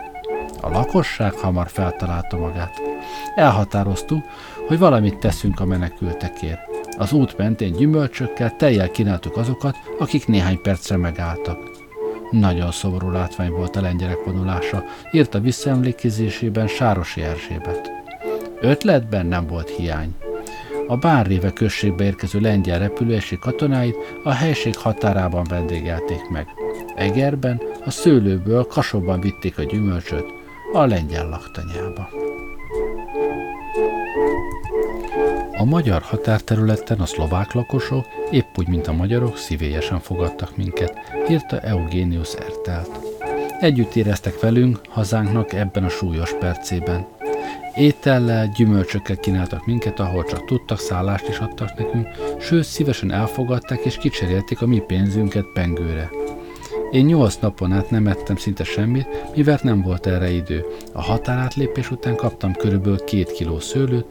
A 0.61 0.69
lakosság 0.69 1.33
hamar 1.33 1.69
feltalálta 1.69 2.37
magát. 2.37 2.81
Elhatároztuk, 3.35 4.25
hogy 4.67 4.79
valamit 4.79 5.19
teszünk 5.19 5.61
a 5.61 5.65
menekültekért. 5.65 6.61
Az 6.99 7.13
út 7.13 7.37
mentén 7.37 7.73
gyümölcsökkel 7.73 8.57
teljel 8.57 8.91
kínáltuk 8.91 9.37
azokat, 9.37 9.77
akik 9.99 10.27
néhány 10.27 10.61
percre 10.61 10.97
megálltak. 10.97 11.59
Nagyon 12.31 12.71
szomorú 12.71 13.11
látvány 13.11 13.51
volt 13.51 13.77
a 13.77 13.81
lengyelek 13.81 14.25
vonulása, 14.25 14.85
írta 15.13 15.41
visszaemlékezésében 15.41 16.67
Sárosi 16.67 17.23
Erzsébet. 17.23 17.91
Ötletben 18.61 19.27
nem 19.27 19.47
volt 19.47 19.71
hiány. 19.71 20.15
A 20.87 20.97
Bánréve 20.97 21.53
községbe 21.53 22.05
érkező 22.05 22.41
lengyel 22.41 22.79
repülőeség 22.79 23.39
katonáit 23.39 23.97
a 24.23 24.31
helység 24.31 24.77
határában 24.77 25.45
vendégelték 25.49 26.29
meg. 26.29 26.47
Egerben 26.97 27.61
a 27.85 27.91
szőlőből 27.91 28.67
kasóban 28.67 29.21
vitték 29.21 29.59
a 29.59 29.63
gyümölcsöt 29.63 30.27
a 30.73 30.85
lengyel 30.85 31.29
laktanyába. 31.29 32.09
A 35.59 35.65
magyar 35.65 36.03
határterületen 36.03 37.01
a 37.01 37.07
szlovák 37.07 37.53
lakosok, 37.53 38.05
épp 38.31 38.57
úgy, 38.57 38.69
mint 38.69 38.87
a 38.87 38.93
magyarok, 38.93 39.37
szívélyesen 39.37 40.01
fogadtak 40.01 40.57
minket, 40.57 40.99
írta 41.29 41.61
Eugénius 41.61 42.35
Ertelt. 42.35 42.91
Együtt 43.61 43.95
éreztek 43.95 44.41
velünk, 44.41 44.81
hazánknak 44.89 45.53
ebben 45.53 45.85
a 45.85 45.89
súlyos 45.89 46.33
percében. 46.39 47.07
Étellel, 47.77 48.49
gyümölcsökkel 48.57 49.17
kínáltak 49.17 49.67
minket, 49.67 50.01
ahol 50.01 50.25
csak 50.25 50.45
tudtak, 50.45 50.79
szállást 50.79 51.29
is 51.29 51.39
adtak 51.39 51.75
nekünk, 51.79 52.09
sőt 52.41 52.65
szívesen 52.65 53.13
elfogadták 53.13 53.85
és 53.85 53.97
kicserélték 53.97 54.63
a 54.63 54.67
mi 54.67 54.79
pénzünket 54.79 55.47
pengőre. 55.53 56.11
Én 56.91 57.05
nyolc 57.05 57.37
napon 57.37 57.73
át 57.73 57.91
nem 57.91 58.07
ettem 58.07 58.37
szinte 58.37 58.65
semmit, 58.65 59.07
mivel 59.37 59.59
nem 59.63 59.83
volt 59.83 60.07
erre 60.07 60.31
idő. 60.31 60.65
A 60.93 61.03
határátlépés 61.03 61.91
után 61.91 62.17
kaptam 62.17 62.53
körülbelül 62.53 63.05
két 63.05 63.33
kiló 63.33 63.59
szőlőt, 63.59 64.07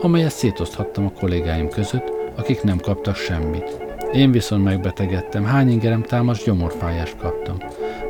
amelyet 0.00 0.32
szétoszthattam 0.32 1.06
a 1.06 1.12
kollégáim 1.12 1.68
között, 1.68 2.12
akik 2.36 2.62
nem 2.62 2.78
kaptak 2.78 3.16
semmit. 3.16 3.76
Én 4.12 4.30
viszont 4.30 4.64
megbetegedtem, 4.64 5.44
hány 5.44 5.70
ingerem 5.70 6.02
támas 6.02 6.44
gyomorfájást 6.44 7.16
kaptam. 7.16 7.56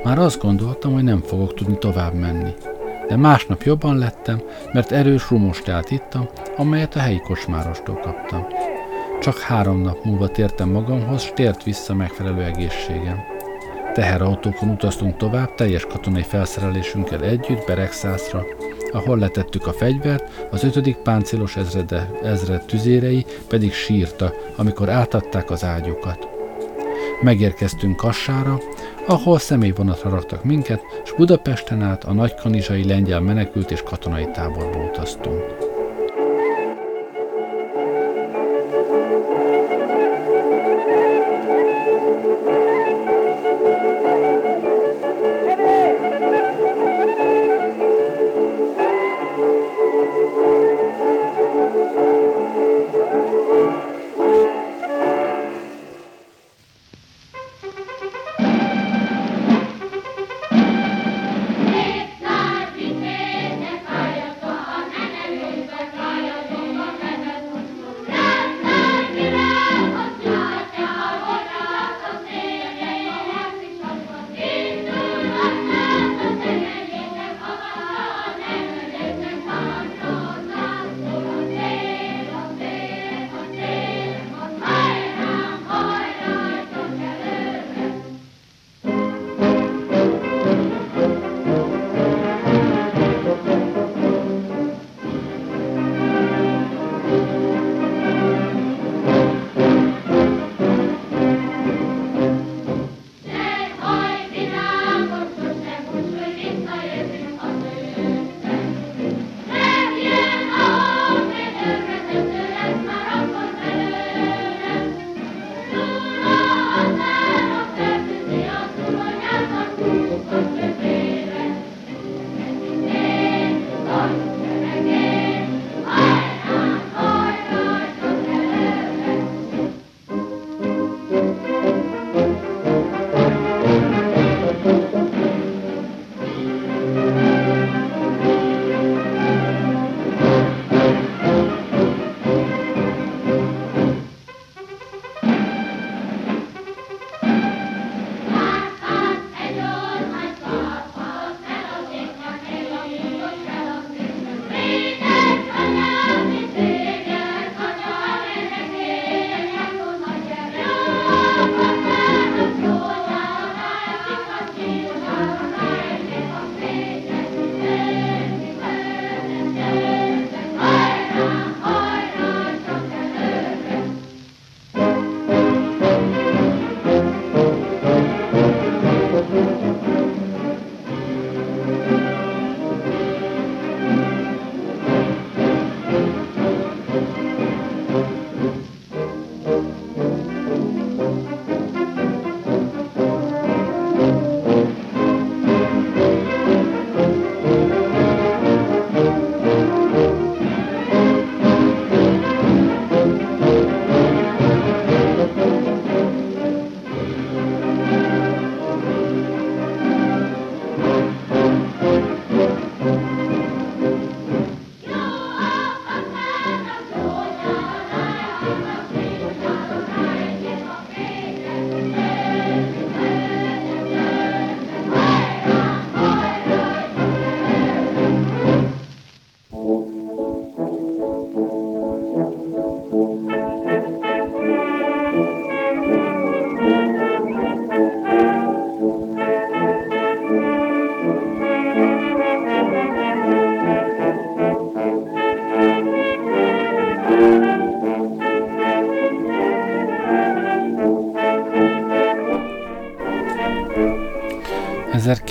Már 0.05 0.19
azt 0.19 0.41
gondoltam, 0.41 0.93
hogy 0.93 1.05
nem 1.05 1.21
fogok 1.23 1.55
tudni 1.55 1.79
tovább 1.79 2.15
menni 2.15 2.55
de 3.09 3.17
másnap 3.17 3.63
jobban 3.63 3.99
lettem, 3.99 4.43
mert 4.73 4.93
erős 4.93 5.31
rumostát 5.31 5.91
ittam, 5.91 6.29
amelyet 6.57 6.97
a 6.97 6.99
helyi 6.99 7.21
kocsmárostól 7.21 8.01
kaptam. 8.01 8.47
Csak 9.21 9.39
három 9.39 9.81
nap 9.81 10.05
múlva 10.05 10.29
tértem 10.29 10.69
magamhoz, 10.69 11.23
s 11.23 11.33
tért 11.35 11.63
vissza 11.63 11.95
megfelelő 11.95 12.43
egészségem. 12.43 13.19
Teherautókon 13.95 14.69
utaztunk 14.69 15.17
tovább, 15.17 15.55
teljes 15.55 15.87
katonai 15.87 16.23
felszerelésünkkel 16.23 17.23
együtt 17.23 17.67
Beregszászra, 17.67 18.45
ahol 18.93 19.19
letettük 19.19 19.67
a 19.67 19.73
fegyvert, 19.73 20.49
az 20.51 20.65
ötödik 20.65 20.97
páncélos 20.97 21.57
ezrede, 21.57 22.11
ezred 22.23 22.65
tüzérei 22.65 23.27
pedig 23.49 23.73
sírta, 23.73 24.33
amikor 24.57 24.89
átadták 24.89 25.51
az 25.51 25.65
ágyukat. 25.65 26.29
Megérkeztünk 27.21 27.97
Kassára, 27.97 28.59
ahol 29.09 29.39
személyvonatra 29.39 30.11
raktak 30.11 30.45
minket, 30.45 30.83
és 31.05 31.13
Budapesten 31.17 31.83
át 31.83 32.05
a 32.05 32.13
nagykanizsai 32.13 32.85
lengyel 32.85 33.21
menekült 33.21 33.71
és 33.71 33.83
katonai 33.83 34.31
táborba 34.31 34.79
utaztunk. 34.79 35.68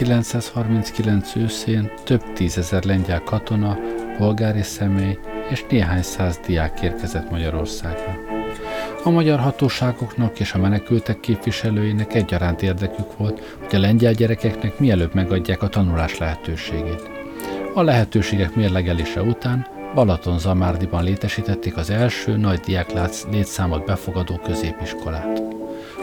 1939 0.08 1.36
őszén 1.36 1.92
több 2.04 2.34
tízezer 2.34 2.84
lengyel 2.84 3.22
katona, 3.24 3.78
polgári 4.18 4.62
személy 4.62 5.18
és 5.50 5.66
néhány 5.70 6.02
száz 6.02 6.40
diák 6.46 6.82
érkezett 6.82 7.30
Magyarországra. 7.30 8.18
A 9.04 9.10
magyar 9.10 9.40
hatóságoknak 9.40 10.40
és 10.40 10.54
a 10.54 10.58
menekültek 10.58 11.20
képviselőinek 11.20 12.14
egyaránt 12.14 12.62
érdekük 12.62 13.18
volt, 13.18 13.58
hogy 13.60 13.76
a 13.76 13.82
lengyel 13.82 14.14
gyerekeknek 14.14 14.80
mielőbb 14.80 15.14
megadják 15.14 15.62
a 15.62 15.70
tanulás 15.70 16.18
lehetőségét. 16.18 17.10
A 17.74 17.82
lehetőségek 17.82 18.56
mérlegelése 18.56 19.22
után 19.22 19.68
Balaton-Zamárdiban 19.94 21.04
létesítették 21.04 21.78
az 21.78 21.90
első 21.90 22.38
nagy 22.38 22.60
diáklác 22.60 23.26
létszámot 23.32 23.86
befogadó 23.86 24.40
középiskolát. 24.44 25.47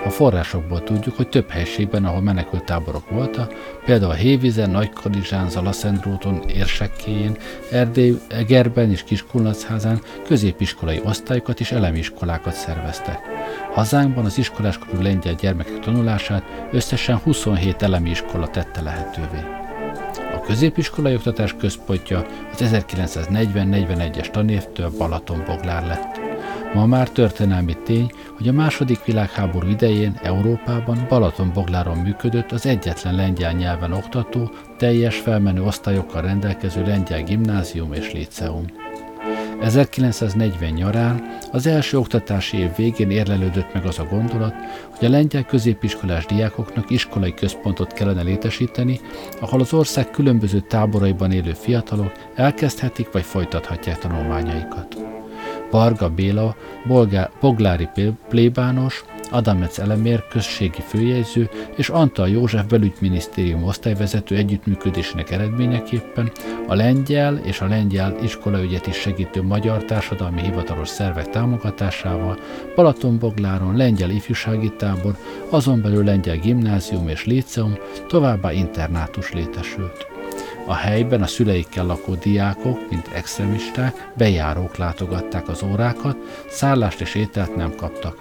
A 0.04 0.10
forrásokból 0.10 0.82
tudjuk, 0.82 1.16
hogy 1.16 1.28
több 1.28 1.50
helységben, 1.50 2.04
ahol 2.04 2.20
menekült 2.20 2.64
táborok 2.64 3.10
voltak, 3.10 3.54
például 3.84 4.10
a 4.10 4.14
Hévizen, 4.14 4.70
Nagykadizsán, 4.70 5.50
Zalaszendróton, 5.50 6.42
Érsekkéjén, 6.48 7.36
Erdély, 7.70 8.16
Egerben 8.28 8.90
és 8.90 9.04
Kiskulnacházán 9.04 10.00
középiskolai 10.26 11.00
osztályokat 11.04 11.60
és 11.60 11.72
elemi 11.72 11.98
iskolákat 11.98 12.54
szerveztek. 12.54 13.18
Hazánkban 13.72 14.24
az 14.24 14.38
iskoláskorú 14.38 15.02
lengyel 15.02 15.34
gyermekek 15.34 15.78
tanulását 15.78 16.68
összesen 16.72 17.16
27 17.16 17.82
elemi 17.82 18.10
iskola 18.10 18.48
tette 18.48 18.82
lehetővé. 18.82 19.38
A 20.34 20.40
középiskolai 20.40 21.14
oktatás 21.14 21.54
központja 21.58 22.26
az 22.52 22.62
1940-41-es 22.64 24.30
tanévtől 24.30 24.90
Balatonboglár 24.98 25.86
lett. 25.86 26.33
Ma 26.74 26.86
már 26.86 27.10
történelmi 27.10 27.76
tény, 27.84 28.10
hogy 28.36 28.48
a 28.48 28.52
második 28.52 29.04
világháború 29.04 29.68
idején 29.68 30.18
Európában 30.22 31.06
Balatonbogláron 31.08 31.98
működött 31.98 32.52
az 32.52 32.66
egyetlen 32.66 33.14
lengyel 33.14 33.52
nyelven 33.52 33.92
oktató, 33.92 34.50
teljes 34.78 35.16
felmenő 35.16 35.62
osztályokkal 35.62 36.22
rendelkező 36.22 36.82
lengyel 36.82 37.22
gimnázium 37.22 37.92
és 37.92 38.12
liceum. 38.12 38.64
1940 39.60 40.72
nyarán 40.72 41.38
az 41.52 41.66
első 41.66 41.98
oktatási 41.98 42.56
év 42.56 42.76
végén 42.76 43.10
érlelődött 43.10 43.72
meg 43.72 43.84
az 43.84 43.98
a 43.98 44.06
gondolat, 44.10 44.54
hogy 44.96 45.06
a 45.06 45.10
lengyel 45.10 45.44
középiskolás 45.44 46.26
diákoknak 46.26 46.90
iskolai 46.90 47.34
központot 47.34 47.92
kellene 47.92 48.22
létesíteni, 48.22 49.00
ahol 49.40 49.60
az 49.60 49.72
ország 49.72 50.10
különböző 50.10 50.60
táboraiban 50.60 51.32
élő 51.32 51.52
fiatalok 51.52 52.12
elkezdhetik 52.34 53.12
vagy 53.12 53.24
folytathatják 53.24 53.98
tanulmányaikat. 53.98 55.13
Varga 55.74 56.08
Béla, 56.08 56.56
Bolgá, 56.86 57.30
Boglári 57.40 57.88
plébános, 58.28 59.04
Adamec 59.30 59.78
Elemér 59.78 60.26
községi 60.28 60.80
főjegyző 60.80 61.48
és 61.76 61.88
Antal 61.88 62.28
József 62.28 62.66
belügyminisztérium 62.66 63.64
osztályvezető 63.64 64.36
együttműködésének 64.36 65.30
eredményeképpen 65.30 66.30
a 66.66 66.74
lengyel 66.74 67.36
és 67.36 67.60
a 67.60 67.66
lengyel 67.66 68.16
iskolaügyet 68.22 68.86
is 68.86 68.96
segítő 68.96 69.42
magyar 69.42 69.84
társadalmi 69.84 70.40
hivatalos 70.40 70.88
szervek 70.88 71.30
támogatásával 71.30 72.38
Balatonbogláron 72.74 73.76
lengyel 73.76 74.10
ifjúsági 74.10 74.72
tábor, 74.76 75.16
azon 75.48 75.82
belül 75.82 76.04
lengyel 76.04 76.36
gimnázium 76.36 77.08
és 77.08 77.24
líceum, 77.24 77.74
továbbá 78.08 78.52
internátus 78.52 79.32
létesült. 79.32 80.13
A 80.66 80.74
helyben 80.74 81.22
a 81.22 81.26
szüleikkel 81.26 81.86
lakó 81.86 82.14
diákok, 82.14 82.90
mint 82.90 83.08
extremisták, 83.12 84.10
bejárók 84.16 84.76
látogatták 84.76 85.48
az 85.48 85.62
órákat, 85.62 86.16
szállást 86.48 87.00
és 87.00 87.14
ételt 87.14 87.56
nem 87.56 87.74
kaptak. 87.76 88.18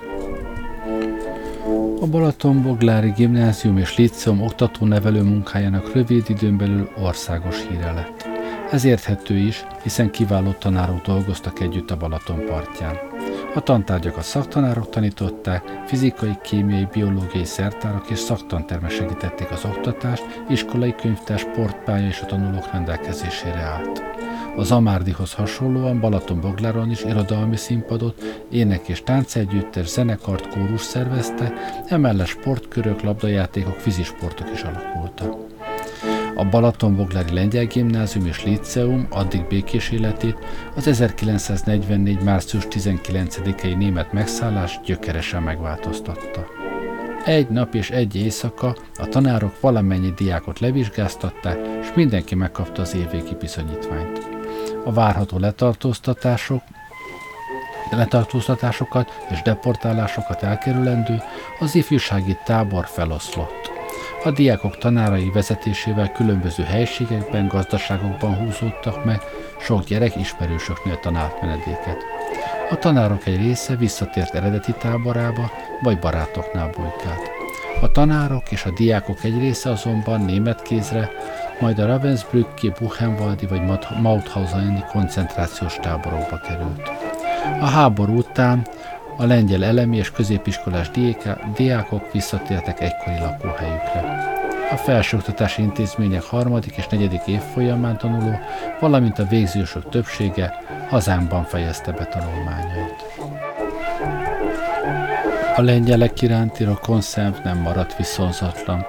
A 2.02 2.08
Balatonboglári 2.08 3.12
Gimnázium 3.16 3.78
és 3.78 3.98
Líceum 3.98 4.42
oktató-nevelő 4.42 5.22
munkájának 5.22 5.94
rövid 5.94 6.26
időn 6.28 6.58
belül 6.58 6.90
országos 6.98 7.68
híre 7.68 7.92
lett. 7.92 8.28
Ez 8.72 8.86
érthető 8.86 9.38
is, 9.38 9.66
hiszen 9.84 10.12
kiváló 10.12 10.52
tanárok 10.52 11.02
dolgoztak 11.02 11.60
együtt 11.60 11.92
a 11.92 11.98
Balaton 11.98 12.46
partján. 12.46 12.96
A 13.56 13.62
tantárgyakat 13.62 14.24
szaktanárok 14.24 14.90
tanították, 14.90 15.64
fizikai, 15.86 16.38
kémiai, 16.42 16.88
biológiai 16.92 17.46
szertárak 17.46 18.10
és 18.10 18.20
szaktantermek 18.20 18.92
segítették 18.92 19.52
az 19.52 19.66
oktatást, 19.66 20.24
iskolai 20.50 20.96
könyvtár, 20.96 21.40
sportpálya 21.40 22.08
és 22.08 22.22
a 22.22 22.26
tanulók 22.26 22.72
rendelkezésére 22.72 23.60
állt. 23.60 24.04
Az 24.56 24.72
Amárdihoz 24.72 25.34
hasonlóan 25.34 26.00
Balatonbogláron 26.00 26.90
is 26.92 27.04
irodalmi 27.04 27.56
színpadot, 27.56 28.46
ének 28.52 28.88
és 28.88 29.04
táncegyüttes, 29.04 29.88
zenekart, 29.88 30.48
kórus 30.48 30.82
szervezte, 30.82 31.54
emellett 31.88 32.28
sportkörök, 32.28 33.02
labdajátékok, 33.02 33.76
fizisportok 33.80 34.52
is 34.54 34.62
alakultak. 34.62 35.53
A 36.36 36.46
Balatonboglári 36.46 37.34
Lengyel 37.34 37.66
Gimnázium 37.66 38.26
és 38.26 38.44
Líceum 38.44 39.08
addig 39.10 39.48
békés 39.48 39.90
életét 39.90 40.38
az 40.76 40.88
1944. 40.88 42.22
március 42.22 42.68
19-i 42.70 43.78
német 43.78 44.14
megszállás 44.14 44.80
gyökeresen 44.86 45.44
megváltoztatta. 45.44 46.46
Egy 47.26 47.50
nap 47.50 47.74
és 47.74 47.90
egy 47.90 48.16
éjszaka 48.16 48.76
a 48.96 49.08
tanárok 49.08 49.60
valamennyi 49.60 50.14
diákot 50.18 50.60
levizsgáztatták, 50.60 51.60
és 51.82 51.88
mindenki 51.96 52.36
megkapta 52.36 52.82
az 52.82 52.96
évvégi 52.96 53.36
bizonyítványt. 53.40 54.28
A 54.86 54.92
várható 54.92 55.38
letartóztatások 55.38 56.62
letartóztatásokat 57.92 59.12
és 59.30 59.42
deportálásokat 59.42 60.44
elkerülendő 60.44 61.22
az 61.60 61.76
ifjúsági 61.76 62.38
tábor 62.46 62.86
feloszlott. 62.86 63.73
A 64.26 64.32
diákok 64.32 64.78
tanárai 64.78 65.32
vezetésével 65.34 66.12
különböző 66.12 66.64
helységekben, 66.64 67.48
gazdaságokban 67.48 68.36
húzódtak 68.36 69.06
meg, 69.06 69.22
sok 69.60 69.84
gyerek 69.84 70.16
ismerősöknél 70.16 71.00
tanált 71.00 71.42
menedéket. 71.42 71.98
A 72.70 72.78
tanárok 72.78 73.26
egy 73.26 73.38
része 73.38 73.76
visszatért 73.76 74.36
eredeti 74.36 74.74
táborába, 74.80 75.52
vagy 75.82 76.00
barátoknál 76.00 76.70
bujkált. 76.70 77.30
A 77.82 77.92
tanárok 77.92 78.52
és 78.52 78.66
a 78.66 78.72
diákok 78.72 79.24
egy 79.24 79.40
része 79.40 79.70
azonban 79.70 80.22
német 80.22 80.62
kézre, 80.62 81.10
majd 81.60 81.80
a 81.80 81.86
Ravensbrücki, 81.86 82.72
Buchenwaldi 82.80 83.46
vagy 83.46 83.62
Mauthauseni 84.02 84.84
koncentrációs 84.92 85.76
táborokba 85.82 86.38
került. 86.38 86.92
A 87.62 87.66
háború 87.66 88.18
után 88.18 88.68
a 89.18 89.26
lengyel 89.26 89.64
elemi 89.64 89.98
és 89.98 90.12
középiskolás 90.12 90.92
diákok 91.56 92.12
visszatértek 92.12 92.82
egykori 92.82 93.20
lakóhelyükre. 93.20 94.32
A 94.72 94.76
felsőoktatási 94.76 95.62
intézmények 95.62 96.24
harmadik 96.24 96.76
és 96.76 96.88
negyedik 96.88 97.22
évfolyamán 97.26 97.98
tanuló, 97.98 98.40
valamint 98.80 99.20
a 99.20 99.26
végzősök 99.26 99.90
többsége 99.90 100.64
hazámban 100.90 101.44
fejezte 101.44 101.92
be 101.92 102.06
tanulmányait. 102.06 103.06
A 105.56 105.62
lengyelek 105.62 106.22
iránti 106.22 106.64
rokonszem 106.64 107.36
nem 107.44 107.58
maradt 107.58 107.98
viszonzatlan. 107.98 108.86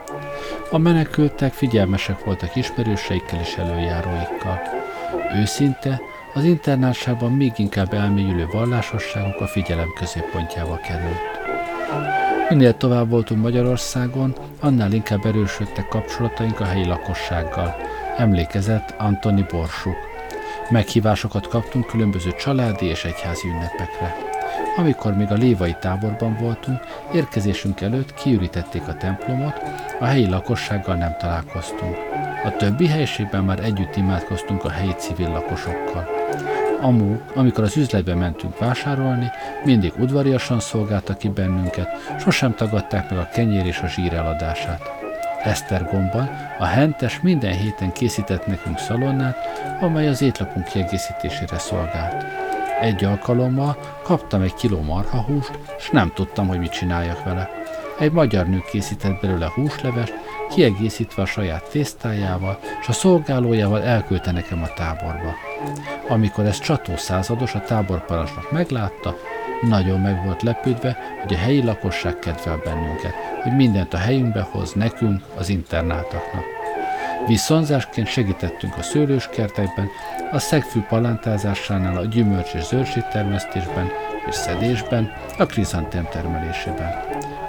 A 0.70 0.78
menekültek 0.78 1.52
figyelmesek 1.52 2.24
voltak 2.24 2.56
ismerőseikkel 2.56 3.40
és 3.40 3.56
előjáróikkal. 3.56 4.60
Őszinte, 5.34 6.00
az 6.34 6.44
internátságban 6.44 7.32
még 7.32 7.52
inkább 7.56 7.92
elmélyülő 7.92 8.46
vallásosságok 8.52 9.40
a 9.40 9.46
figyelem 9.46 9.92
középpontjába 9.98 10.76
került. 10.76 11.42
Minél 12.48 12.76
tovább 12.76 13.10
voltunk 13.10 13.42
Magyarországon, 13.42 14.34
annál 14.60 14.92
inkább 14.92 15.24
erősödtek 15.24 15.88
kapcsolataink 15.88 16.60
a 16.60 16.64
helyi 16.64 16.86
lakossággal, 16.86 17.76
emlékezett 18.16 18.94
Antoni 18.98 19.44
Borsuk. 19.50 19.96
Meghívásokat 20.70 21.48
kaptunk 21.48 21.86
különböző 21.86 22.32
családi 22.38 22.86
és 22.86 23.04
egyházi 23.04 23.48
ünnepekre. 23.48 24.16
Amikor 24.76 25.16
még 25.16 25.30
a 25.30 25.34
lévai 25.34 25.76
táborban 25.80 26.36
voltunk, 26.40 26.80
érkezésünk 27.12 27.80
előtt 27.80 28.14
kiürítették 28.14 28.88
a 28.88 28.96
templomot, 28.96 29.62
a 30.00 30.04
helyi 30.04 30.28
lakossággal 30.28 30.94
nem 30.94 31.16
találkoztunk. 31.18 31.96
A 32.44 32.56
többi 32.56 32.86
helyiségben 32.88 33.44
már 33.44 33.64
együtt 33.64 33.96
imádkoztunk 33.96 34.64
a 34.64 34.70
helyi 34.70 34.92
civil 34.92 35.28
lakosokkal. 35.28 36.23
Amú, 36.84 37.20
amikor 37.34 37.64
az 37.64 37.76
üzletbe 37.76 38.14
mentünk 38.14 38.58
vásárolni, 38.58 39.30
mindig 39.64 39.92
udvariasan 39.98 40.60
szolgáltak 40.60 41.18
ki 41.18 41.28
bennünket, 41.28 41.88
sosem 42.20 42.54
tagadták 42.54 43.10
meg 43.10 43.18
a 43.18 43.28
kenyér 43.32 43.66
és 43.66 43.78
a 43.78 43.86
zsír 43.86 44.12
eladását. 44.12 44.80
Esztergomban 45.42 46.30
a 46.58 46.64
Hentes 46.64 47.20
minden 47.20 47.52
héten 47.52 47.92
készített 47.92 48.46
nekünk 48.46 48.78
szalonnát, 48.78 49.36
amely 49.80 50.08
az 50.08 50.22
étlapunk 50.22 50.66
kiegészítésére 50.66 51.58
szolgált. 51.58 52.24
Egy 52.80 53.04
alkalommal 53.04 53.76
kaptam 54.02 54.42
egy 54.42 54.54
kiló 54.54 54.80
marhahúst, 54.80 55.58
és 55.78 55.90
nem 55.90 56.12
tudtam, 56.14 56.48
hogy 56.48 56.58
mit 56.58 56.72
csináljak 56.72 57.24
vele. 57.24 57.50
Egy 57.98 58.12
magyar 58.12 58.46
nő 58.46 58.62
készített 58.70 59.20
belőle 59.20 59.50
húslevest, 59.54 60.14
kiegészítve 60.50 61.22
a 61.22 61.26
saját 61.26 61.70
tésztájával, 61.70 62.58
és 62.80 62.88
a 62.88 62.92
szolgálójával 62.92 63.82
elküldte 63.82 64.32
nekem 64.32 64.62
a 64.62 64.72
táborba. 64.72 65.34
Amikor 66.08 66.44
ez 66.44 66.58
csató 66.58 66.96
százados 66.96 67.54
a 67.54 67.60
táborparancsnok 67.60 68.50
meglátta, 68.50 69.16
nagyon 69.60 70.00
meg 70.00 70.24
volt 70.24 70.42
lepődve, 70.42 70.96
hogy 71.22 71.34
a 71.34 71.38
helyi 71.38 71.62
lakosság 71.62 72.18
kedvel 72.18 72.60
bennünket, 72.64 73.14
hogy 73.42 73.56
mindent 73.56 73.94
a 73.94 73.96
helyünkbe 73.96 74.48
hoz 74.50 74.72
nekünk, 74.72 75.22
az 75.36 75.48
internátoknak. 75.48 76.44
Viszonzásként 77.26 78.06
segítettünk 78.06 78.76
a 78.76 78.82
szőlőskertekben, 78.82 79.88
a 80.32 80.38
szegfű 80.38 80.80
palántázásánál, 80.80 81.96
a 81.96 82.04
gyümölcs 82.04 82.54
és 82.54 82.64
zöldség 82.64 83.02
termesztésben 83.12 83.90
és 84.28 84.34
szedésben, 84.34 85.12
a 85.38 85.46
krizantém 85.46 86.08
termelésében. 86.10 87.04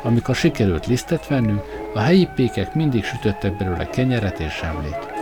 Amikor 0.06 0.36
sikerült 0.36 0.86
lisztet 0.86 1.28
vennünk, 1.28 1.62
a 1.94 2.00
helyi 2.00 2.30
pékek 2.36 2.74
mindig 2.74 3.04
sütöttek 3.04 3.58
belőle 3.58 3.90
kenyeret 3.90 4.40
és 4.40 4.60
zsemlét. 4.60 5.14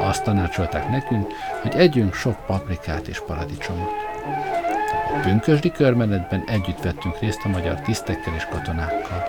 Azt 0.00 0.24
tanácsolták 0.24 0.90
nekünk, 0.90 1.26
hogy 1.62 1.74
együnk 1.74 2.14
sok 2.14 2.46
paprikát 2.46 3.08
és 3.08 3.22
paradicsomot. 3.26 3.90
A 5.16 5.20
pünkösdi 5.22 5.70
körmenetben 5.70 6.44
együtt 6.46 6.82
vettünk 6.82 7.18
részt 7.18 7.40
a 7.44 7.48
magyar 7.48 7.80
tisztekkel 7.80 8.34
és 8.34 8.46
katonákkal. 8.50 9.28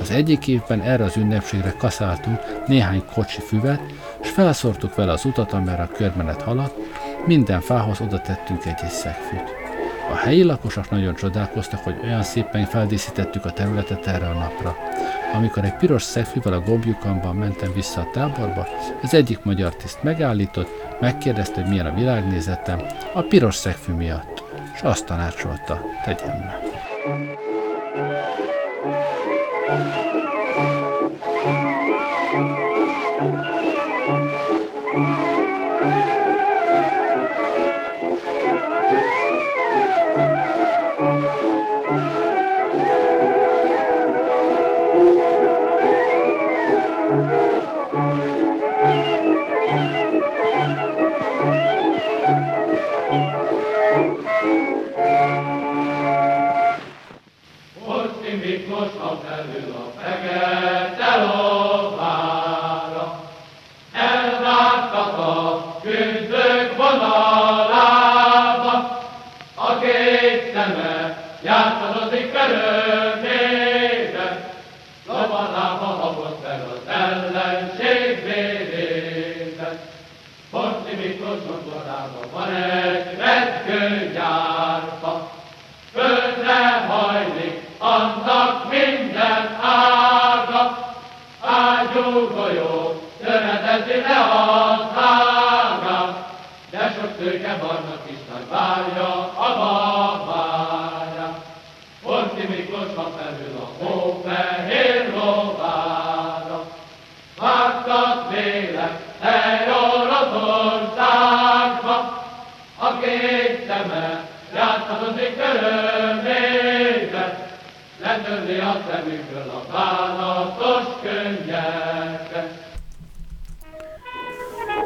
Az 0.00 0.10
egyik 0.10 0.48
évben 0.48 0.80
erre 0.80 1.04
az 1.04 1.16
ünnepségre 1.16 1.74
kaszáltunk 1.78 2.40
néhány 2.66 3.04
kocsi 3.14 3.40
füvet, 3.40 3.80
és 4.22 4.30
felszortuk 4.30 4.94
vele 4.94 5.12
az 5.12 5.24
utat, 5.24 5.52
amerre 5.52 5.82
a 5.82 5.92
körmenet 5.96 6.42
haladt, 6.42 6.74
minden 7.26 7.60
fához 7.60 8.00
oda 8.00 8.20
tettünk 8.20 8.64
egy-egy 8.64 8.90
szegfűt. 8.90 9.63
A 10.10 10.16
helyi 10.16 10.42
lakosok 10.42 10.90
nagyon 10.90 11.14
csodálkoztak, 11.14 11.80
hogy 11.80 11.94
olyan 12.02 12.22
szépen 12.22 12.64
feldíszítettük 12.64 13.44
a 13.44 13.52
területet 13.52 14.06
erre 14.06 14.26
a 14.26 14.32
napra. 14.32 14.76
Amikor 15.34 15.64
egy 15.64 15.76
piros 15.76 16.02
szegfűvel 16.02 16.52
a 16.52 16.60
gombjukamban 16.60 17.36
mentem 17.36 17.72
vissza 17.72 18.00
a 18.00 18.10
táborba, 18.12 18.66
az 19.02 19.14
egyik 19.14 19.44
magyar 19.44 19.76
tiszt 19.76 20.02
megállított, 20.02 20.68
megkérdezte, 21.00 21.60
hogy 21.60 21.70
milyen 21.70 21.86
a 21.86 21.94
világnézetem, 21.94 22.80
a 23.14 23.22
piros 23.22 23.54
szegfű 23.54 23.92
miatt, 23.92 24.42
és 24.74 24.80
azt 24.82 25.06
tanácsolta, 25.06 25.80
tegyem 26.04 26.36
meg. 26.38 26.73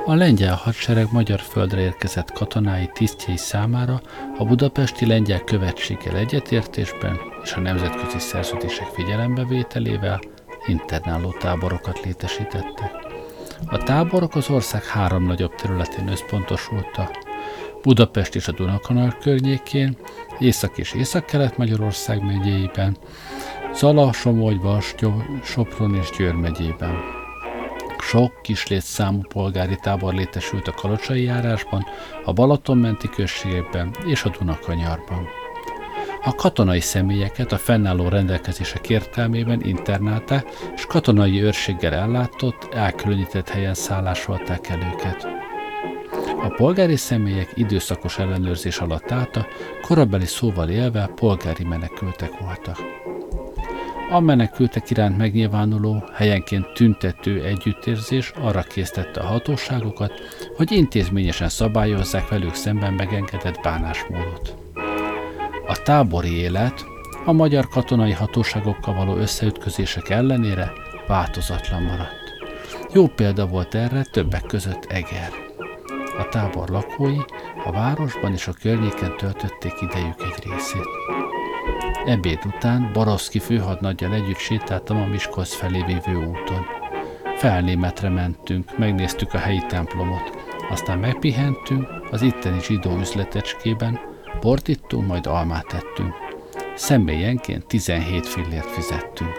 A 0.09 0.15
lengyel 0.15 0.55
hadsereg 0.55 1.09
magyar 1.13 1.41
földre 1.41 1.81
érkezett 1.81 2.33
katonái 2.33 2.91
tisztjei 2.93 3.37
számára 3.37 4.01
a 4.39 4.45
budapesti 4.45 5.07
lengyel 5.07 5.41
követséggel 5.41 6.17
egyetértésben 6.17 7.19
és 7.43 7.53
a 7.53 7.61
nemzetközi 7.61 8.19
szerződések 8.19 8.87
figyelembevételével 8.87 10.21
internáló 10.67 11.31
táborokat 11.39 12.01
létesítettek. 12.05 12.91
A 13.67 13.79
táborok 13.79 14.35
az 14.35 14.51
ország 14.51 14.85
három 14.85 15.25
nagyobb 15.25 15.55
területén 15.55 16.09
összpontosultak, 16.09 17.11
Budapest 17.83 18.35
és 18.35 18.49
a 18.49 18.53
Dunakanal 18.53 19.17
környékén, 19.21 19.97
Észak- 20.39 20.79
és 20.79 20.93
Észak-Kelet-Magyarország 20.93 22.23
megyéiben, 22.25 22.97
Zala, 23.75 24.13
Somogy, 24.13 24.61
Vastyó, 24.61 25.23
Sopron 25.43 25.95
és 25.95 26.11
Győr 26.17 26.35
megyében. 26.35 27.18
Sok 28.09 28.43
kislét 28.43 28.83
számú 28.83 29.21
polgári 29.21 29.77
tábor 29.77 30.15
létesült 30.15 30.69
a 30.69 30.73
Kalocsai 30.73 31.23
járásban, 31.23 31.87
a 32.25 32.33
Balatonmenti 32.33 33.09
községekben 33.09 33.95
és 34.07 34.25
a 34.25 34.31
Dunakanyarban. 34.39 35.27
A 36.23 36.35
katonai 36.35 36.81
személyeket 36.81 37.53
a 37.53 37.59
fennálló 37.59 38.09
rendelkezések 38.09 38.89
értelmében 38.89 39.61
internálták, 39.63 40.47
és 40.75 40.87
katonai 40.87 41.43
őrséggel 41.43 41.95
ellátott, 41.95 42.75
elkülönített 42.75 43.49
helyen 43.49 43.75
szállásolták 43.75 44.69
el 44.69 44.95
őket. 44.95 45.29
A 46.43 46.49
polgári 46.57 46.97
személyek 46.97 47.51
időszakos 47.55 48.19
ellenőrzés 48.19 48.79
alatt 48.79 49.11
állta, 49.11 49.47
korabeli 49.83 50.27
szóval 50.27 50.69
élve 50.69 51.11
polgári 51.15 51.65
menekültek 51.65 52.39
voltak. 52.39 53.07
A 54.11 54.21
menekültek 54.21 54.91
iránt 54.91 55.17
megnyilvánuló, 55.17 56.05
helyenként 56.15 56.73
tüntető 56.73 57.45
együttérzés 57.45 58.33
arra 58.41 58.63
késztette 58.63 59.21
a 59.21 59.27
hatóságokat, 59.27 60.13
hogy 60.57 60.73
intézményesen 60.73 61.49
szabályozzák 61.49 62.29
velük 62.29 62.55
szemben 62.55 62.93
megengedett 62.93 63.61
bánásmódot. 63.63 64.55
A 65.67 65.83
tábori 65.83 66.33
élet 66.33 66.85
a 67.25 67.33
magyar 67.33 67.69
katonai 67.69 68.13
hatóságokkal 68.13 68.95
való 68.95 69.17
összeütközések 69.17 70.09
ellenére 70.09 70.73
változatlan 71.07 71.83
maradt. 71.83 72.29
Jó 72.93 73.07
példa 73.07 73.47
volt 73.47 73.75
erre 73.75 74.03
többek 74.03 74.43
között 74.43 74.85
Eger. 74.85 75.31
A 76.19 76.29
tábor 76.29 76.69
lakói 76.69 77.19
a 77.65 77.73
városban 77.73 78.33
és 78.33 78.47
a 78.47 78.53
környéken 78.53 79.17
töltötték 79.17 79.73
idejük 79.81 80.23
egy 80.23 80.51
részét. 80.51 80.89
Ebéd 82.09 82.39
után 82.47 82.91
Baroszki 82.93 83.39
főhadnaggyal 83.39 84.15
együtt 84.15 84.37
sétáltam 84.37 85.01
a 85.01 85.07
Miskolc 85.07 85.55
felé 85.55 85.83
vívő 85.83 86.17
úton. 86.17 86.67
Felnémetre 87.37 88.09
mentünk, 88.09 88.79
megnéztük 88.79 89.35
a 89.35 89.39
helyi 89.39 89.63
templomot, 89.69 90.37
aztán 90.71 90.99
megpihentünk 90.99 91.89
az 92.11 92.23
itteni 92.23 92.61
zsidó 92.61 92.99
üzletecskében, 92.99 94.01
bort 94.41 94.69
ittunk, 94.69 95.07
majd 95.07 95.27
almát 95.27 95.67
tettünk. 95.67 96.15
Személyenként 96.75 97.67
17 97.67 98.27
fillért 98.27 98.71
fizettünk. 98.71 99.33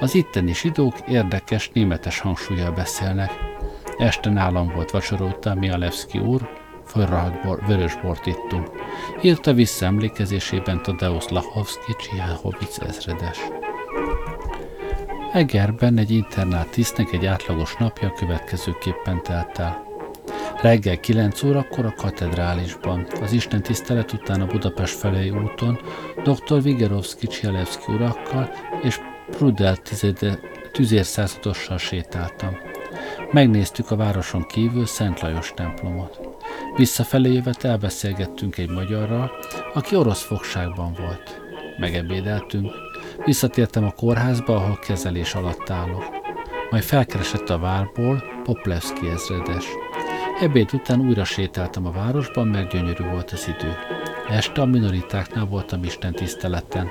Az 0.00 0.14
itteni 0.14 0.54
zsidók 0.54 0.94
érdekes 1.08 1.70
németes 1.72 2.18
hangsúlyjal 2.18 2.72
beszélnek, 2.72 3.30
Este 3.98 4.30
nálam 4.30 4.72
volt 4.74 4.90
vacsora 4.90 5.24
után 5.24 5.58
Mialevski 5.58 6.18
úr, 6.18 6.59
bor, 7.44 7.60
vörösbort 7.66 8.26
ittunk. 8.26 8.68
Írta 9.22 9.52
vissza 9.52 9.86
emlékezésében 9.86 10.82
Tadeusz 10.82 11.28
Lachovski 11.28 11.92
Csiháhovic 11.98 12.78
ezredes. 12.78 13.38
Egerben 15.32 15.98
egy 15.98 16.10
internát 16.10 16.70
tisztnek 16.70 17.12
egy 17.12 17.26
átlagos 17.26 17.76
napja 17.76 18.12
következőképpen 18.12 19.22
telt 19.22 19.58
el. 19.58 19.88
Reggel 20.62 21.00
9 21.00 21.42
órakor 21.42 21.84
a 21.84 21.94
katedrálisban, 21.96 23.06
az 23.20 23.32
Isten 23.32 23.62
tisztelet 23.62 24.12
után 24.12 24.40
a 24.40 24.46
Budapest 24.46 24.94
felé 24.94 25.28
úton 25.28 25.78
dr. 26.24 26.62
Vigerovszki 26.62 27.26
Csihalevszki 27.26 27.92
urakkal 27.92 28.50
és 28.82 29.00
Prudel 29.30 29.76
tüzérszázadossal 30.72 31.78
sétáltam. 31.78 32.56
Megnéztük 33.30 33.90
a 33.90 33.96
városon 33.96 34.42
kívül 34.42 34.86
Szent 34.86 35.20
Lajos 35.20 35.52
templomot. 35.54 36.29
Visszafelé 36.76 37.32
jövet 37.32 37.64
elbeszélgettünk 37.64 38.58
egy 38.58 38.70
magyarral, 38.70 39.30
aki 39.74 39.96
orosz 39.96 40.22
fogságban 40.22 40.92
volt. 40.98 41.40
Megebédeltünk, 41.78 42.72
visszatértem 43.24 43.84
a 43.84 43.90
kórházba, 43.90 44.56
ahol 44.56 44.78
kezelés 44.78 45.34
alatt 45.34 45.70
állok. 45.70 46.04
Majd 46.70 46.82
felkeresett 46.82 47.50
a 47.50 47.58
várból, 47.58 48.22
Poplevski 48.42 49.08
ezredes. 49.08 49.64
Ebéd 50.40 50.74
után 50.74 51.00
újra 51.00 51.24
sétáltam 51.24 51.86
a 51.86 51.90
városban, 51.90 52.46
mert 52.46 52.72
gyönyörű 52.72 53.04
volt 53.04 53.30
az 53.30 53.48
idő. 53.58 53.74
Este 54.28 54.60
a 54.60 54.66
minoritáknál 54.66 55.44
voltam 55.44 55.84
Isten 55.84 56.12
tiszteleten. 56.12 56.88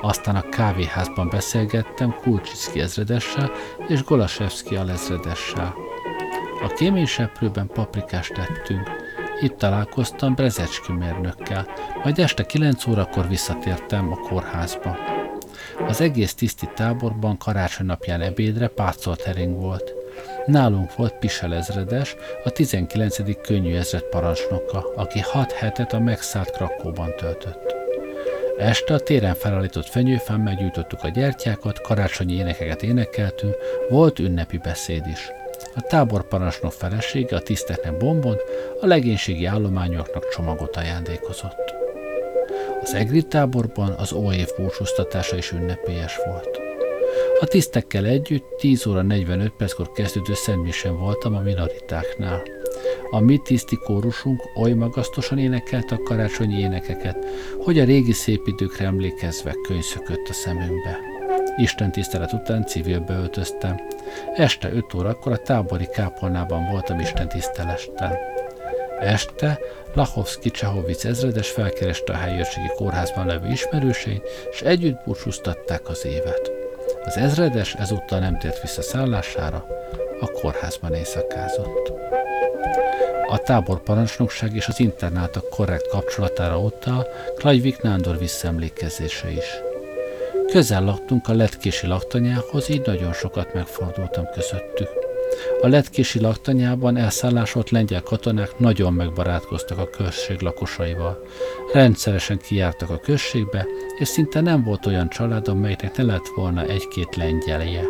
Aztán 0.00 0.36
a 0.36 0.48
kávéházban 0.48 1.28
beszélgettem 1.28 2.14
Kulcsicki 2.22 2.80
ezredessel 2.80 3.50
és 3.88 4.04
Golasevski 4.04 4.76
alezredessel. 4.76 5.83
A 6.64 6.68
kéményseprőben 6.68 7.66
paprikást 7.66 8.32
tettünk. 8.32 8.90
Itt 9.40 9.56
találkoztam 9.56 10.34
Brezecski 10.34 10.92
mérnökkel, 10.92 11.66
majd 12.02 12.18
este 12.18 12.42
9 12.42 12.86
órakor 12.86 13.28
visszatértem 13.28 14.12
a 14.12 14.16
kórházba. 14.16 14.96
Az 15.86 16.00
egész 16.00 16.34
tiszti 16.34 16.68
táborban 16.74 17.36
karácsony 17.36 17.86
napján 17.86 18.20
ebédre 18.20 18.68
pácolt 18.68 19.34
volt. 19.48 19.94
Nálunk 20.46 20.96
volt 20.96 21.18
Pisel 21.18 21.54
ezredes, 21.54 22.16
a 22.44 22.50
19. 22.50 23.40
könnyű 23.40 23.74
ezred 23.74 24.02
parancsnoka, 24.02 24.92
aki 24.96 25.20
6 25.20 25.52
hetet 25.52 25.92
a 25.92 26.00
megszállt 26.00 26.50
Krakóban 26.50 27.16
töltött. 27.16 27.74
Este 28.58 28.94
a 28.94 28.98
téren 28.98 29.34
felállított 29.34 29.86
fenyőfán 29.86 30.40
meggyújtottuk 30.40 31.02
a 31.02 31.08
gyertyákat, 31.08 31.80
karácsonyi 31.80 32.34
énekeket 32.34 32.82
énekeltünk, 32.82 33.56
volt 33.88 34.18
ünnepi 34.18 34.58
beszéd 34.58 35.06
is. 35.06 35.32
A 35.76 35.80
táborparancsnok 35.80 36.72
felesége 36.72 37.36
a 37.36 37.40
tiszteknek 37.40 37.96
bombont, 37.96 38.40
a 38.80 38.86
legénységi 38.86 39.44
állományoknak 39.44 40.28
csomagot 40.28 40.76
ajándékozott. 40.76 41.74
Az 42.82 42.94
egri 42.94 43.22
táborban 43.22 43.90
az 43.92 44.12
óév 44.12 44.48
búcsúztatása 44.56 45.36
is 45.36 45.52
ünnepélyes 45.52 46.16
volt. 46.26 46.60
A 47.40 47.46
tisztekkel 47.46 48.04
együtt 48.04 48.44
10 48.58 48.86
óra 48.86 49.02
45 49.02 49.52
perckor 49.56 49.92
kezdődő 49.92 50.34
szentmisen 50.34 50.98
voltam 50.98 51.34
a 51.34 51.40
minoritáknál. 51.40 52.42
A 53.10 53.20
mi 53.20 53.40
tiszti 53.44 53.76
kórusunk 53.76 54.42
oly 54.56 54.72
magasztosan 54.72 55.38
énekelte 55.38 55.94
a 55.94 56.02
karácsonyi 56.02 56.58
énekeket, 56.58 57.16
hogy 57.58 57.78
a 57.78 57.84
régi 57.84 58.12
szép 58.12 58.46
időkre 58.46 58.84
emlékezve 58.84 59.54
könyszökött 59.68 60.28
a 60.28 60.32
szemünkbe. 60.32 60.98
Isten 61.56 61.92
tisztelet 61.92 62.32
után 62.32 62.66
civilbe 62.66 63.14
öltöztem. 63.14 63.76
Este 64.34 64.72
5 64.72 64.94
órakor 64.94 65.32
a 65.32 65.36
tábori 65.36 65.88
kápolnában 65.92 66.70
voltam 66.70 66.98
Isten 66.98 67.28
tisztelesten. 67.28 68.18
Este 69.00 69.58
Lachovski 69.94 70.50
Csehovic 70.50 71.04
ezredes 71.04 71.50
felkereste 71.50 72.12
a 72.12 72.16
helyőrségi 72.16 72.70
kórházban 72.76 73.26
levő 73.26 73.48
ismerőseit, 73.48 74.28
és 74.50 74.60
együtt 74.60 75.04
búcsúztatták 75.04 75.88
az 75.88 76.06
évet. 76.06 76.52
Az 77.04 77.16
ezredes 77.16 77.74
ezúttal 77.74 78.18
nem 78.18 78.38
tért 78.38 78.60
vissza 78.60 78.82
szállására, 78.82 79.66
a 80.20 80.30
kórházban 80.30 80.94
éjszakázott. 80.94 81.92
A 83.28 83.38
táborparancsnokság 83.38 84.54
és 84.54 84.66
az 84.66 84.80
internátok 84.80 85.48
korrekt 85.48 85.88
kapcsolatára 85.88 86.58
utal 86.58 87.06
Klajvik 87.36 87.82
Nándor 87.82 88.18
visszaemlékezése 88.18 89.30
is. 89.30 89.73
Közel 90.54 90.84
laktunk 90.84 91.28
a 91.28 91.32
letkési 91.32 91.86
laktanyához, 91.86 92.70
így 92.70 92.82
nagyon 92.86 93.12
sokat 93.12 93.54
megfordultam 93.54 94.24
közöttük. 94.34 94.88
A 95.62 95.68
letkési 95.68 96.20
laktanyában 96.20 96.96
elszállásolt 96.96 97.70
lengyel 97.70 98.02
katonák 98.02 98.58
nagyon 98.58 98.92
megbarátkoztak 98.92 99.78
a 99.78 99.90
község 99.90 100.40
lakosaival. 100.40 101.22
Rendszeresen 101.72 102.38
kijártak 102.38 102.90
a 102.90 102.98
községbe, 102.98 103.66
és 103.98 104.08
szinte 104.08 104.40
nem 104.40 104.62
volt 104.62 104.86
olyan 104.86 105.08
család, 105.08 105.48
amelynek 105.48 105.96
ne 105.96 106.04
lett 106.04 106.26
volna 106.36 106.62
egy-két 106.62 107.16
lengyelje. 107.16 107.84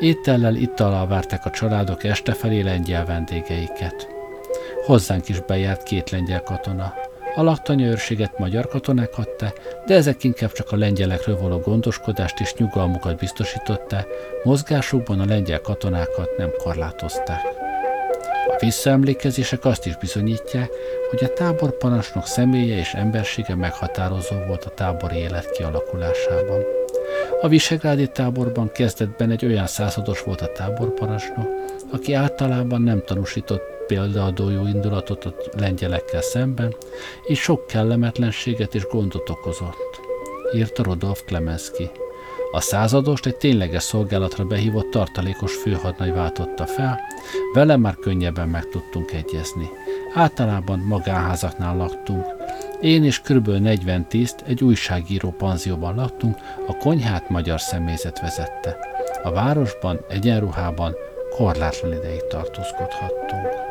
Étellel, 0.00 0.54
itallal 0.54 1.06
várták 1.06 1.46
a 1.46 1.50
családok 1.50 2.04
este 2.04 2.32
felé 2.32 2.60
lengyel 2.60 3.04
vendégeiket. 3.04 4.08
Hozzánk 4.84 5.28
is 5.28 5.40
bejárt 5.40 5.82
két 5.82 6.10
lengyel 6.10 6.42
katona. 6.42 6.94
A 7.38 7.42
laktanya 7.42 7.86
őrséget 7.86 8.38
magyar 8.38 8.68
katonák 8.68 9.18
adta, 9.18 9.52
de 9.86 9.94
ezek 9.94 10.24
inkább 10.24 10.52
csak 10.52 10.72
a 10.72 10.76
lengyelekről 10.76 11.38
való 11.40 11.58
gondoskodást 11.58 12.40
és 12.40 12.54
nyugalmukat 12.54 13.18
biztosította, 13.18 14.06
mozgásukban 14.42 15.20
a 15.20 15.24
lengyel 15.24 15.60
katonákat 15.60 16.36
nem 16.36 16.50
korlátozták. 16.56 17.40
A 18.46 18.56
visszaemlékezések 18.58 19.64
azt 19.64 19.86
is 19.86 19.96
bizonyítják, 19.96 20.70
hogy 21.10 21.24
a 21.24 21.32
táborparancsnok 21.32 22.26
személye 22.26 22.78
és 22.78 22.94
embersége 22.94 23.54
meghatározó 23.54 24.36
volt 24.46 24.64
a 24.64 24.70
tábori 24.70 25.16
élet 25.16 25.50
kialakulásában. 25.50 26.62
A 27.40 27.48
Visegrádi 27.48 28.08
táborban 28.08 28.72
kezdetben 28.72 29.30
egy 29.30 29.44
olyan 29.44 29.66
százados 29.66 30.22
volt 30.22 30.40
a 30.40 30.52
táborparancsnok, 30.52 31.48
aki 31.92 32.12
általában 32.12 32.82
nem 32.82 33.02
tanúsított 33.06 33.77
példaadó 33.88 34.50
jó 34.50 34.66
indulatot 34.66 35.24
a 35.24 35.34
lengyelekkel 35.58 36.22
szemben, 36.22 36.74
és 37.22 37.40
sok 37.40 37.66
kellemetlenséget 37.66 38.74
és 38.74 38.86
gondot 38.86 39.30
okozott, 39.30 40.00
írta 40.54 40.82
Rodolf 40.82 41.22
Klemenski. 41.26 41.90
A 42.50 42.60
századost 42.60 43.26
egy 43.26 43.36
tényleges 43.36 43.82
szolgálatra 43.82 44.44
behívott 44.44 44.90
tartalékos 44.90 45.54
főhadnagy 45.54 46.12
váltotta 46.12 46.66
fel, 46.66 47.00
vele 47.54 47.76
már 47.76 47.94
könnyebben 47.94 48.48
meg 48.48 48.68
tudtunk 48.68 49.12
egyezni. 49.12 49.70
Általában 50.14 50.78
magánházaknál 50.78 51.76
laktunk. 51.76 52.26
Én 52.80 53.04
és 53.04 53.20
kb. 53.20 53.48
40 53.48 54.08
tiszt 54.08 54.42
egy 54.46 54.64
újságíró 54.64 55.34
panzióban 55.38 55.94
laktunk, 55.94 56.36
a 56.66 56.76
konyhát 56.76 57.28
magyar 57.28 57.60
személyzet 57.60 58.20
vezette. 58.20 58.76
A 59.22 59.30
városban, 59.30 60.00
egyenruhában 60.08 60.94
korlátlan 61.36 61.92
ideig 61.92 62.26
tartózkodhattunk. 62.26 63.67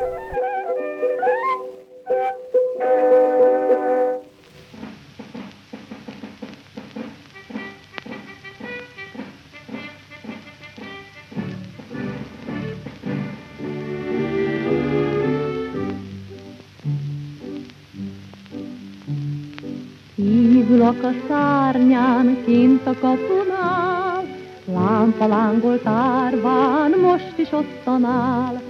Ülök 20.98 21.16
a 21.16 21.26
szárnyán, 21.28 22.44
kint 22.44 22.86
a 22.86 22.94
kapunál, 23.00 24.24
Lámpa 24.64 25.26
lángolt 25.26 25.86
árván, 25.86 26.90
most 26.90 27.32
is 27.36 27.52
ott 27.52 27.80
tanál. 27.84 28.62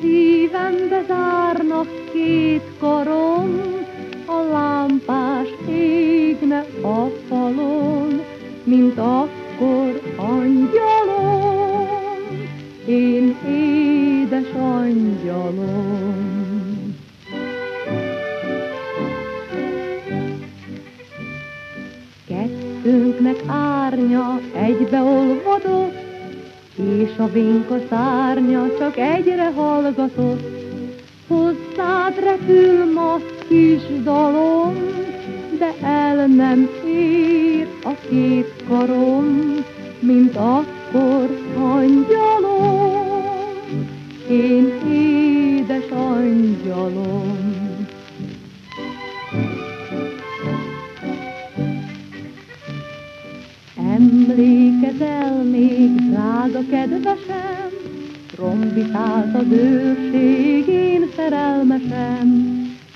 Szívembe 0.00 1.04
zárnak 1.06 1.88
két 2.12 2.62
karom, 2.78 3.60
A 4.26 4.42
lámpás 4.52 5.48
égne 5.68 6.64
a 6.82 7.10
falon, 7.28 8.20
Mint 8.64 8.98
akkor 8.98 10.00
angyalom, 10.16 11.88
Én 12.86 13.36
édes 13.46 14.50
angyalom. 14.52 16.25
Kettőnknek 22.86 23.42
árnya 23.46 24.40
egybeolvadott, 24.54 25.94
és 26.74 27.10
a 27.18 27.26
vénka 27.32 27.78
szárnya 27.88 28.66
csak 28.78 28.96
egyre 28.96 29.52
hallgatott. 29.56 30.42
Hozzád 31.28 32.18
repül 32.24 32.92
ma 32.92 33.16
kis 33.48 34.02
dalom, 34.02 34.74
de 35.58 35.86
el 35.86 36.26
nem 36.26 36.68
ér 36.86 37.66
a 37.84 37.92
két 38.08 38.64
karom, 38.68 39.54
mint 40.00 40.36
akkor 40.36 41.38
angyalom, 41.58 43.24
én 44.28 44.72
édes 44.90 45.90
angyalom. 45.90 47.55
Emlékezel 54.98 55.42
még, 55.42 56.10
drága 56.10 56.60
kedvesem, 56.70 57.70
Trombitált 58.32 59.34
az 59.34 59.50
őrség, 59.50 60.66
én 60.68 61.08
szerelmesem. 61.16 62.28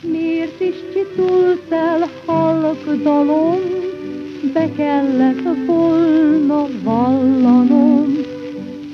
Miért 0.03 0.61
is 0.61 0.74
csitult 0.92 1.72
el 1.72 2.09
halk 2.26 3.03
dalom, 3.03 3.59
Be 4.53 4.72
kellett 4.76 5.66
volna 5.66 6.66
vallanom, 6.82 8.16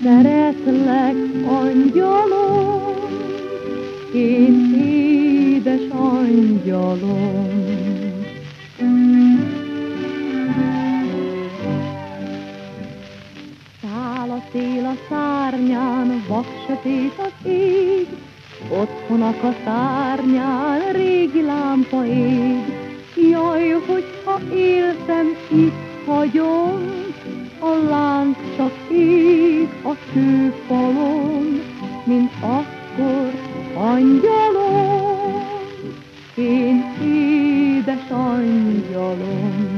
Szeretlek, 0.02 1.16
angyalom, 1.48 2.94
Én 4.14 4.74
édes 4.74 5.88
angyalom. 5.90 7.95
Szél 14.57 14.84
a 14.84 14.96
szárnyán, 15.09 16.24
vak 16.28 16.46
se 16.66 16.78
szét 16.82 17.18
az 17.18 17.50
ég, 17.50 18.09
Otthonak 18.68 19.42
a 19.42 19.54
szárnyán 19.64 20.92
régi 20.92 21.42
lámpa 21.42 22.04
ég. 22.04 22.64
Jaj, 23.30 23.68
hogyha 23.70 24.54
éltem, 24.54 25.26
itt 25.52 26.07
hagyom, 26.07 27.04
a 27.61 27.88
láng 27.88 28.36
csak 28.57 28.72
ég 28.90 29.68
a 29.82 29.96
kőfalon, 30.12 31.62
mint 32.04 32.32
akkor 32.40 33.32
angyalom, 33.74 35.44
én 36.34 36.84
édes 37.02 38.11
angyalom. 38.11 39.75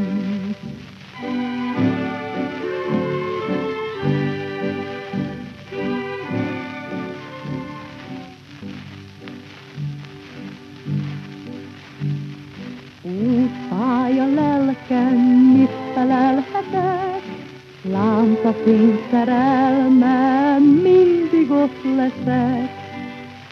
Lámpafény 18.49 18.99
szerelmem, 19.11 20.63
mindig 20.63 21.51
ott 21.51 21.83
leszek. 21.97 22.71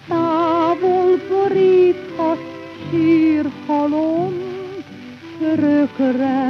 Távol 0.08 1.20
boríthat 1.28 2.38
sírhalom, 2.90 4.32
Örökre 5.40 6.45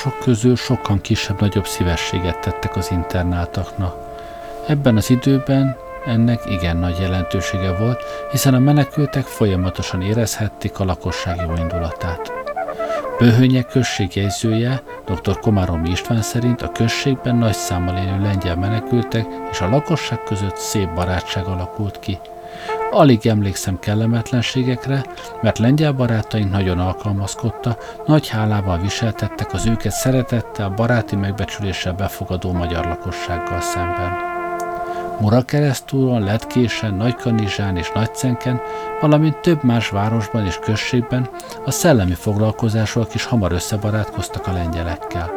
A 0.00 0.02
lakosok 0.02 0.24
közül 0.24 0.56
sokan 0.56 1.00
kisebb-nagyobb 1.00 1.66
szívességet 1.66 2.40
tettek 2.40 2.76
az 2.76 2.90
internátoknak. 2.90 3.94
Ebben 4.66 4.96
az 4.96 5.10
időben 5.10 5.76
ennek 6.06 6.40
igen 6.46 6.76
nagy 6.76 6.98
jelentősége 7.00 7.72
volt, 7.72 8.02
hiszen 8.30 8.54
a 8.54 8.58
menekültek 8.58 9.24
folyamatosan 9.24 10.02
érezhették 10.02 10.78
a 10.78 10.84
lakosság 10.84 11.36
jó 11.36 11.54
indulatát. 11.56 12.32
Böhönye 13.18 13.62
község 13.62 14.16
jegyzője, 14.16 14.82
dr. 15.04 15.38
Komáromi 15.38 15.90
István 15.90 16.22
szerint 16.22 16.62
a 16.62 16.72
községben 16.72 17.36
nagy 17.36 17.54
számmal 17.54 17.96
élő 17.96 18.22
lengyel 18.22 18.56
menekültek 18.56 19.26
és 19.50 19.60
a 19.60 19.68
lakosság 19.68 20.22
között 20.22 20.56
szép 20.56 20.94
barátság 20.94 21.44
alakult 21.44 21.98
ki. 21.98 22.18
Alig 22.90 23.26
emlékszem 23.26 23.78
kellemetlenségekre, 23.78 25.04
mert 25.42 25.58
lengyel 25.58 25.92
barátaink 25.92 26.50
nagyon 26.50 26.78
alkalmazkodta, 26.78 27.76
nagy 28.06 28.28
hálával 28.28 28.78
viseltettek 28.78 29.52
az 29.52 29.66
őket 29.66 29.92
szeretettel, 29.92 30.68
baráti 30.68 31.16
megbecsüléssel 31.16 31.92
befogadó 31.92 32.52
magyar 32.52 32.84
lakossággal 32.86 33.60
szemben. 33.60 34.12
Murakeresztúron, 35.20 36.22
Letkésen, 36.22 36.94
Nagykanizsán 36.94 37.76
és 37.76 37.92
Nagycenken, 37.94 38.60
valamint 39.00 39.36
több 39.36 39.64
más 39.64 39.88
városban 39.88 40.46
és 40.46 40.58
községben 40.58 41.28
a 41.64 41.70
szellemi 41.70 42.14
foglalkozásúak 42.14 43.14
is 43.14 43.24
hamar 43.24 43.52
összebarátkoztak 43.52 44.46
a 44.46 44.52
lengyelekkel. 44.52 45.30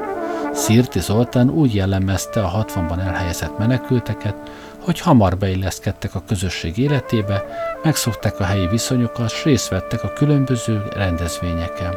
Szirti 0.54 1.00
Zoltán 1.00 1.50
úgy 1.50 1.76
jellemezte 1.76 2.44
a 2.44 2.66
60-ban 2.66 3.00
elhelyezett 3.00 3.58
menekülteket, 3.58 4.36
hogy 4.84 5.00
hamar 5.00 5.38
beilleszkedtek 5.38 6.16
a 6.16 6.24
közösség 6.28 6.78
életébe, 6.78 7.44
megszokták 7.84 8.40
a 8.40 8.44
helyi 8.44 8.68
viszonyokat, 8.68 9.30
s 9.30 9.44
részt 9.44 9.70
vettek 9.70 10.04
a 10.04 10.14
különböző 10.14 10.84
rendezvényeken. 10.94 11.96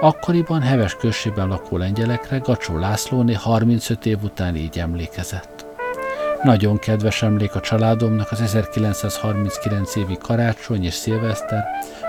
Akkoriban 0.00 0.60
heves 0.60 0.94
községben 0.94 1.48
lakó 1.48 1.76
lengyelekre 1.76 2.38
Gacsó 2.38 2.78
Lászlóné 2.78 3.32
35 3.32 4.06
év 4.06 4.22
után 4.22 4.56
így 4.56 4.78
emlékezett. 4.78 5.66
Nagyon 6.42 6.78
kedves 6.78 7.22
emlék 7.22 7.54
a 7.54 7.60
családomnak 7.60 8.30
az 8.30 8.40
1939 8.40 9.96
évi 9.96 10.16
karácsony 10.22 10.84
és 10.84 10.94
szilveszter, 10.94 11.64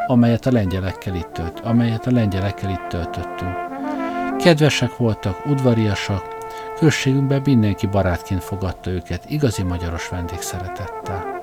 amelyet 0.08 0.46
a 0.46 0.52
lengyelekkel 0.52 1.16
itt, 1.16 1.30
tölt, 1.34 1.60
amelyet 1.60 2.08
a 2.08 2.12
lengyelekkel 2.12 2.70
itt 2.70 2.88
töltöttünk. 2.90 3.56
Kedvesek 4.38 4.98
voltak, 4.98 5.46
udvariasak, 5.46 6.41
községünkben 6.82 7.42
mindenki 7.46 7.88
barátként 7.88 8.44
fogadta 8.44 8.90
őket, 8.90 9.30
igazi 9.30 9.64
magyaros 9.64 10.10
vendégszeretettel. 10.10 11.40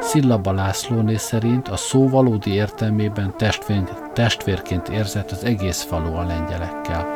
Szillaba 0.00 0.52
Lászlóné 0.52 1.16
szerint 1.16 1.68
a 1.68 1.76
szó 1.76 2.08
valódi 2.08 2.50
értelmében 2.50 3.34
testvér, 3.36 3.82
testvérként 4.12 4.88
érzett 4.88 5.30
az 5.30 5.44
egész 5.44 5.82
falu 5.82 6.14
a 6.14 6.24
lengyelekkel. 6.24 7.06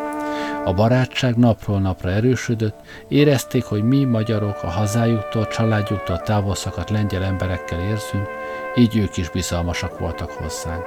A 0.64 0.72
barátság 0.72 1.36
napról 1.36 1.80
napra 1.80 2.11
erősödött, 2.11 2.80
érezték, 3.09 3.64
hogy 3.64 3.82
mi 3.82 4.05
magyarok 4.05 4.62
a 4.62 4.70
hazájuktól, 4.70 5.46
családjuktól 5.46 6.20
távol 6.20 6.55
szakadt 6.55 6.90
lengyel 6.90 7.24
emberekkel 7.24 7.80
érzünk, 7.80 8.28
így 8.74 8.96
ők 8.96 9.16
is 9.16 9.30
bizalmasak 9.30 9.98
voltak 9.98 10.30
hozzánk. 10.30 10.86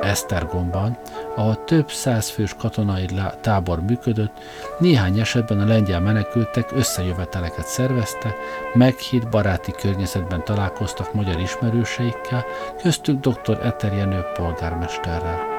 Esztergomban, 0.00 0.98
ahol 1.36 1.64
több 1.64 1.90
száz 1.90 2.28
fős 2.28 2.54
katonai 2.58 3.08
tábor 3.40 3.80
működött, 3.80 4.32
néhány 4.78 5.20
esetben 5.20 5.60
a 5.60 5.66
lengyel 5.66 6.00
menekültek 6.00 6.70
összejöveteleket 6.74 7.66
szervezte, 7.66 8.34
meghitt 8.74 9.28
baráti 9.28 9.72
környezetben 9.72 10.44
találkoztak 10.44 11.14
magyar 11.14 11.40
ismerőseikkel, 11.40 12.44
köztük 12.82 13.20
dr. 13.20 13.58
Eter 13.62 13.92
Jenő 13.92 14.20
polgármesterrel. 14.34 15.52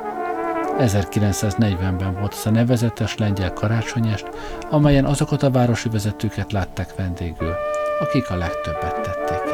1940-ben 0.80 2.14
volt 2.14 2.34
az 2.34 2.46
a 2.46 2.50
nevezetes 2.50 3.18
lengyel 3.18 3.54
karácsonyest, 3.54 4.28
amelyen 4.70 5.06
azokat 5.06 5.44
a 5.44 5.52
városi 5.52 5.90
vezetőket 5.90 6.52
látták 6.52 6.96
vendégül, 6.96 7.54
akik 8.00 8.30
a 8.30 8.36
legtöbbet 8.36 9.02
tették 9.02 9.45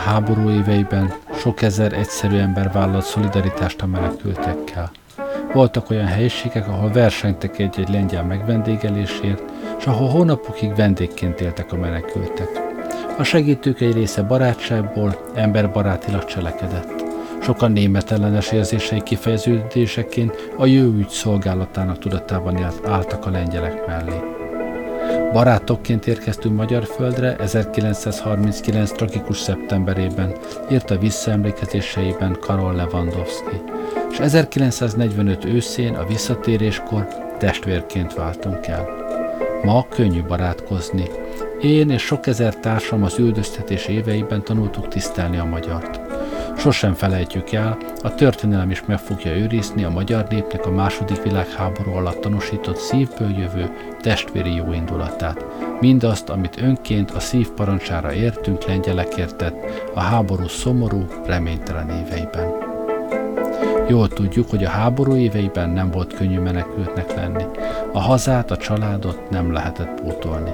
háború 0.00 0.50
éveiben 0.50 1.12
sok 1.34 1.62
ezer 1.62 1.92
egyszerű 1.92 2.36
ember 2.36 2.72
vállalt 2.72 3.04
szolidaritást 3.04 3.82
a 3.82 3.86
menekültekkel. 3.86 4.90
Voltak 5.52 5.90
olyan 5.90 6.06
helyiségek, 6.06 6.68
ahol 6.68 6.90
versenytek 6.90 7.58
egy-egy 7.58 7.88
lengyel 7.88 8.24
megvendégelésért, 8.24 9.42
és 9.78 9.86
ahol 9.86 10.08
hónapokig 10.08 10.74
vendégként 10.74 11.40
éltek 11.40 11.72
a 11.72 11.76
menekültek. 11.76 12.48
A 13.18 13.22
segítők 13.22 13.80
egy 13.80 13.94
része 13.94 14.22
barátságból, 14.22 15.30
emberbarátilag 15.34 16.24
cselekedett. 16.24 16.98
sokan 17.42 17.72
német 17.72 18.10
ellenes 18.10 18.52
érzései 18.52 19.02
kifejeződéseként 19.02 20.50
a 20.56 20.66
jó 20.66 20.82
ügy 20.82 21.08
szolgálatának 21.08 21.98
tudatában 21.98 22.66
álltak 22.84 23.26
a 23.26 23.30
lengyelek 23.30 23.86
mellé. 23.86 24.29
Barátokként 25.32 26.06
érkeztünk 26.06 26.56
magyar 26.56 26.84
földre 26.84 27.36
1939. 27.36 28.92
tragikus 28.92 29.38
szeptemberében, 29.38 30.36
írta 30.70 30.98
visszaemlékezéseiben 30.98 32.36
Karol 32.40 32.74
Lewandowski, 32.74 33.60
és 34.10 34.18
1945 34.18 35.44
őszén 35.44 35.94
a 35.94 36.06
visszatéréskor 36.06 37.08
testvérként 37.38 38.14
váltunk 38.14 38.66
el. 38.66 38.88
Ma 39.62 39.86
könnyű 39.88 40.22
barátkozni. 40.22 41.04
Én 41.60 41.90
és 41.90 42.02
sok 42.02 42.26
ezer 42.26 42.56
társam 42.56 43.02
az 43.02 43.18
üldöztetés 43.18 43.86
éveiben 43.86 44.44
tanultuk 44.44 44.88
tisztelni 44.88 45.38
a 45.38 45.44
magyart. 45.44 46.09
Sosem 46.60 46.94
felejtjük 46.94 47.52
el, 47.52 47.78
a 48.02 48.14
történelem 48.14 48.70
is 48.70 48.82
meg 48.86 48.98
fogja 48.98 49.36
őrizni 49.36 49.84
a 49.84 49.90
magyar 49.90 50.26
népnek 50.28 50.66
a 50.66 50.70
második 50.70 51.22
világháború 51.22 51.92
alatt 51.92 52.20
tanúsított 52.20 52.76
szívből 52.76 53.30
jövő 53.38 53.70
testvéri 54.00 54.54
jóindulatát. 54.54 55.44
Mindazt, 55.80 56.28
amit 56.28 56.60
önként 56.62 57.10
a 57.10 57.20
szív 57.20 57.50
parancsára 57.50 58.12
értünk 58.12 58.64
lengyelekért 58.64 59.36
tett 59.36 59.54
a 59.94 60.00
háború 60.00 60.46
szomorú, 60.46 61.06
reménytelen 61.26 61.90
éveiben. 61.90 62.52
Jól 63.88 64.08
tudjuk, 64.08 64.50
hogy 64.50 64.64
a 64.64 64.68
háború 64.68 65.16
éveiben 65.16 65.70
nem 65.70 65.90
volt 65.90 66.14
könnyű 66.14 66.38
menekültnek 66.38 67.14
lenni. 67.14 67.44
A 67.92 68.00
hazát, 68.00 68.50
a 68.50 68.56
családot 68.56 69.30
nem 69.30 69.52
lehetett 69.52 70.00
pótolni 70.00 70.52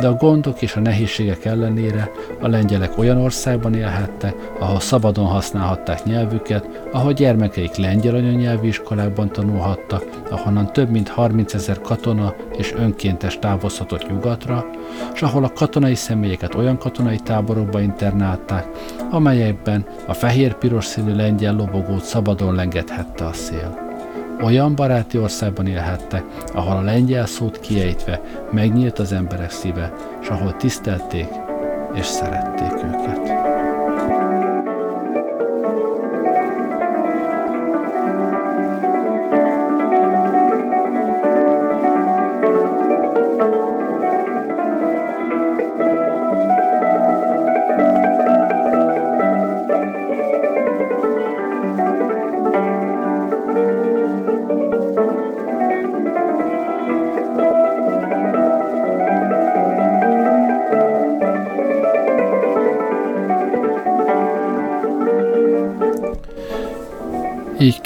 de 0.00 0.06
a 0.06 0.14
gondok 0.14 0.62
és 0.62 0.74
a 0.74 0.80
nehézségek 0.80 1.44
ellenére 1.44 2.10
a 2.40 2.48
lengyelek 2.48 2.98
olyan 2.98 3.20
országban 3.20 3.74
élhettek, 3.74 4.34
ahol 4.58 4.80
szabadon 4.80 5.26
használhatták 5.26 6.04
nyelvüket, 6.04 6.88
ahol 6.92 7.12
gyermekeik 7.12 7.76
lengyel 7.76 8.14
anyanyelvű 8.14 8.68
iskolákban 8.68 9.32
tanulhattak, 9.32 10.04
ahonnan 10.30 10.72
több 10.72 10.90
mint 10.90 11.08
30 11.08 11.54
ezer 11.54 11.80
katona 11.80 12.34
és 12.56 12.72
önkéntes 12.72 13.38
távozhatott 13.38 14.10
nyugatra, 14.10 14.66
és 15.14 15.22
ahol 15.22 15.44
a 15.44 15.52
katonai 15.52 15.94
személyeket 15.94 16.54
olyan 16.54 16.78
katonai 16.78 17.18
táborokba 17.18 17.80
internálták, 17.80 18.66
amelyekben 19.10 19.86
a 20.06 20.12
fehér-piros 20.12 20.84
színű 20.84 21.14
lengyel 21.14 21.54
lobogót 21.54 22.04
szabadon 22.04 22.54
lengethette 22.54 23.24
a 23.24 23.32
szél 23.32 23.87
olyan 24.42 24.74
baráti 24.74 25.18
országban 25.18 25.66
élhettek, 25.66 26.24
ahol 26.52 26.76
a 26.76 26.82
lengyel 26.82 27.26
szót 27.26 27.60
kiejtve 27.60 28.20
megnyílt 28.50 28.98
az 28.98 29.12
emberek 29.12 29.50
szíve, 29.50 29.92
és 30.20 30.28
ahol 30.28 30.56
tisztelték 30.56 31.28
és 31.94 32.06
szerették 32.06 32.72
őket. 32.72 33.57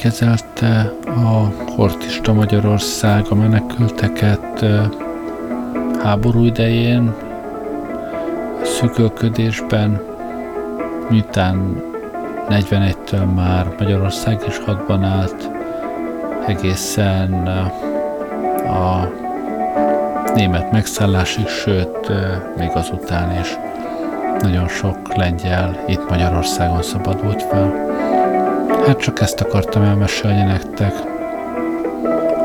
Kezelte 0.02 0.92
a 1.06 1.52
hortista 1.76 2.32
Magyarország 2.32 3.24
a 3.30 3.34
menekülteket 3.34 4.64
háború 6.02 6.44
idején, 6.44 7.14
szükölködésben, 8.62 10.00
miután 11.10 11.82
41-től 12.48 13.34
már 13.34 13.74
Magyarország 13.78 14.44
is 14.46 14.58
hadban 14.58 15.04
állt, 15.04 15.50
egészen 16.46 17.46
a 18.66 19.08
német 20.34 20.72
megszállásig, 20.72 21.46
sőt, 21.46 22.12
még 22.56 22.70
azután 22.74 23.40
is 23.40 23.58
nagyon 24.40 24.68
sok 24.68 25.14
lengyel 25.14 25.84
itt 25.86 26.08
Magyarországon 26.08 26.82
szabadult 26.82 27.42
fel. 27.42 28.01
Hát 28.86 29.00
csak 29.00 29.20
ezt 29.20 29.40
akartam 29.40 29.82
elmesélni 29.82 30.42
nektek. 30.42 30.92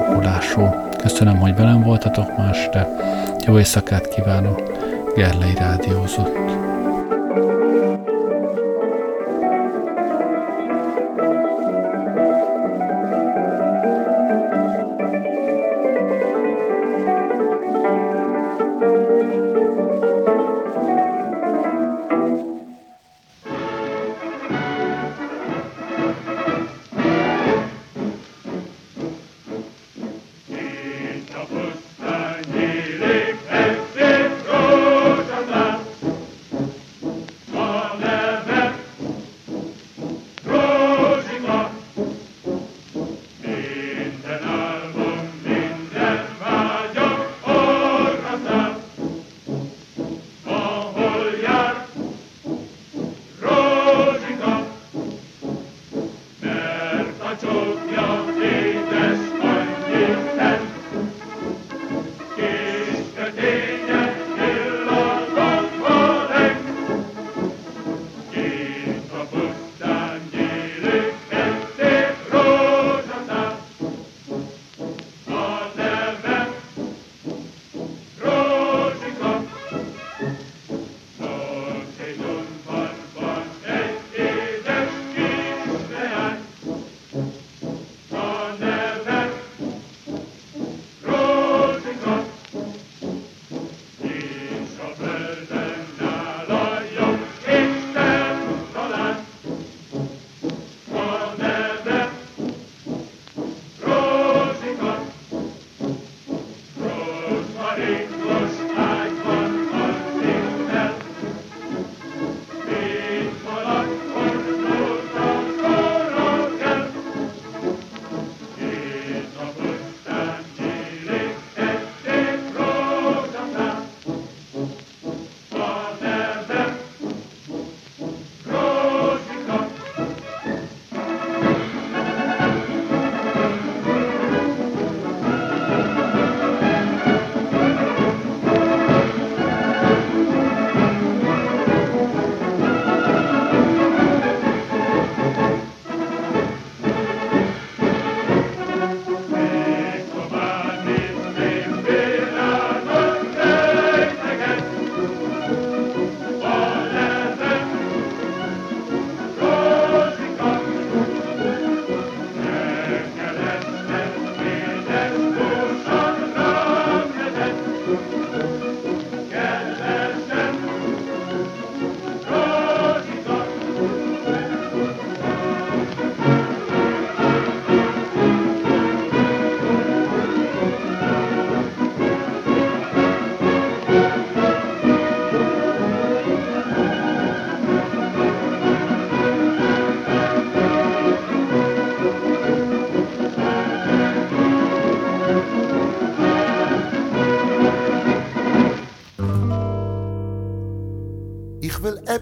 Okulásul. 0.10 0.90
Köszönöm, 1.02 1.38
hogy 1.38 1.56
velem 1.56 1.84
voltatok 1.84 2.38
ma 2.38 2.50
este. 2.50 2.88
Jó 3.46 3.58
éjszakát 3.58 4.08
kívánok. 4.08 4.62
Gerlei 5.16 5.54
Rádiózott. 5.56 6.66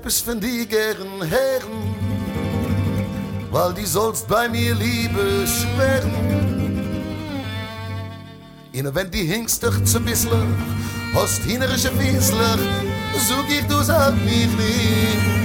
öppis 0.06 0.22
von 0.22 0.40
die 0.40 0.68
gern 0.68 1.24
herren 1.24 1.96
weil 3.50 3.74
die 3.74 3.86
sollst 3.86 4.28
bei 4.28 4.48
mir 4.48 4.76
liebe 4.76 5.48
schwern 5.48 6.12
in 8.72 8.94
wenn 8.94 9.10
die 9.10 9.24
hingst 9.24 9.64
dich 9.64 9.84
zu 9.84 10.00
bissler 10.00 10.46
hast 11.16 11.42
hinerische 11.42 11.90
fiesler 11.92 12.58
so 13.28 13.36
geht 13.48 13.68
du 13.68 13.80
ab 13.92 14.14
mir 14.26 14.48
nicht 14.48 15.45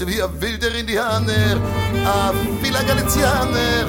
se 0.00 0.06
wie 0.06 0.22
a 0.22 0.28
wilder 0.40 0.74
Indianer, 0.74 1.60
a 2.06 2.32
vila 2.62 2.82
Galizianer, 2.82 3.86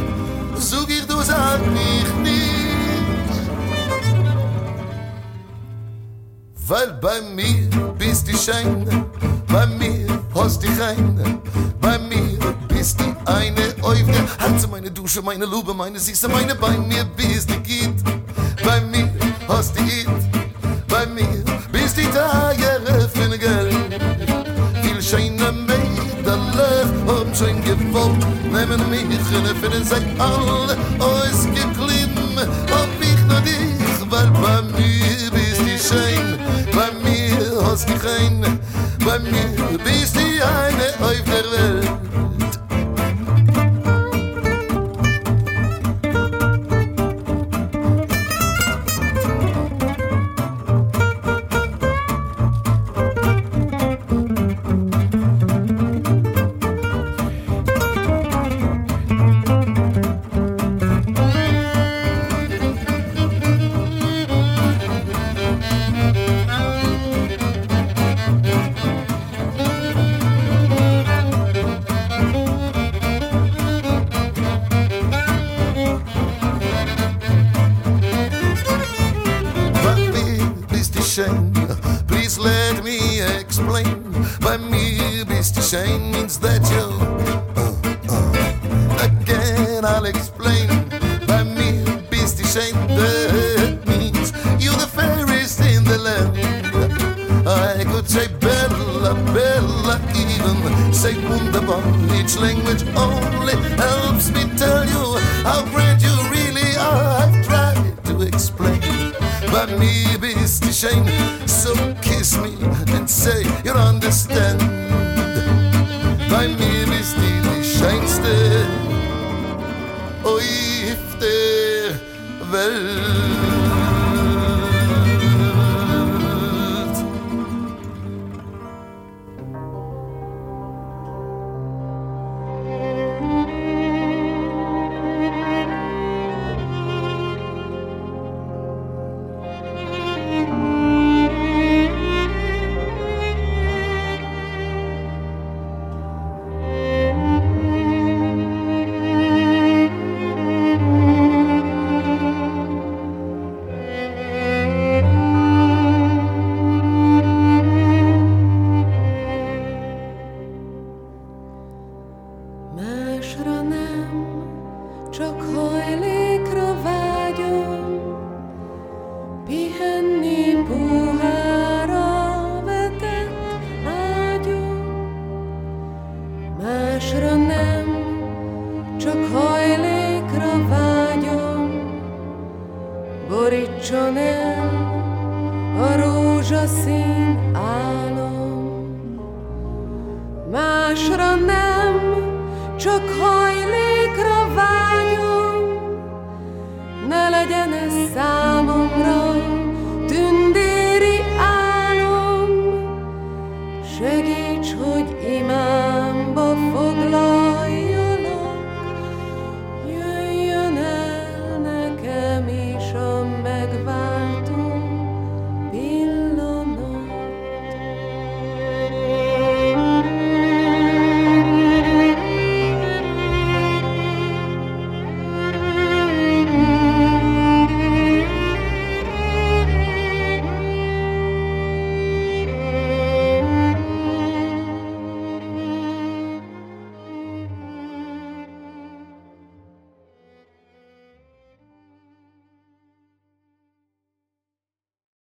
so 0.57 0.85
gier 0.85 1.05
das 1.07 1.29
an 1.29 1.61
mich 1.73 2.13
nicht. 2.21 3.31
Weil 6.67 6.91
bei 7.01 7.21
mir 7.21 7.69
bist 7.97 8.27
du 8.27 8.35
Scheine, 8.37 9.05
bei 9.47 9.65
mir 9.67 10.07
hast 10.35 10.61
du 10.61 10.67
Reine, 10.81 11.39
bei 11.79 11.97
mir 11.97 12.37
bist 12.67 12.99
du 12.99 13.05
eine 13.25 13.73
Eufge, 13.81 14.21
Herze, 14.37 14.67
meine 14.67 14.91
Dusche, 14.91 15.21
meine 15.21 15.45
Lube, 15.45 15.73
meine 15.73 15.97
Süße, 15.97 16.27
meine, 16.27 16.55
bei 16.55 16.77
mir 16.77 17.05
bist 17.15 17.49
du 17.49 17.57
Gitt, 17.61 18.03
bei 18.65 18.81
mir 18.81 19.09
hast 19.47 19.79
du 19.79 19.83
die 19.83 20.00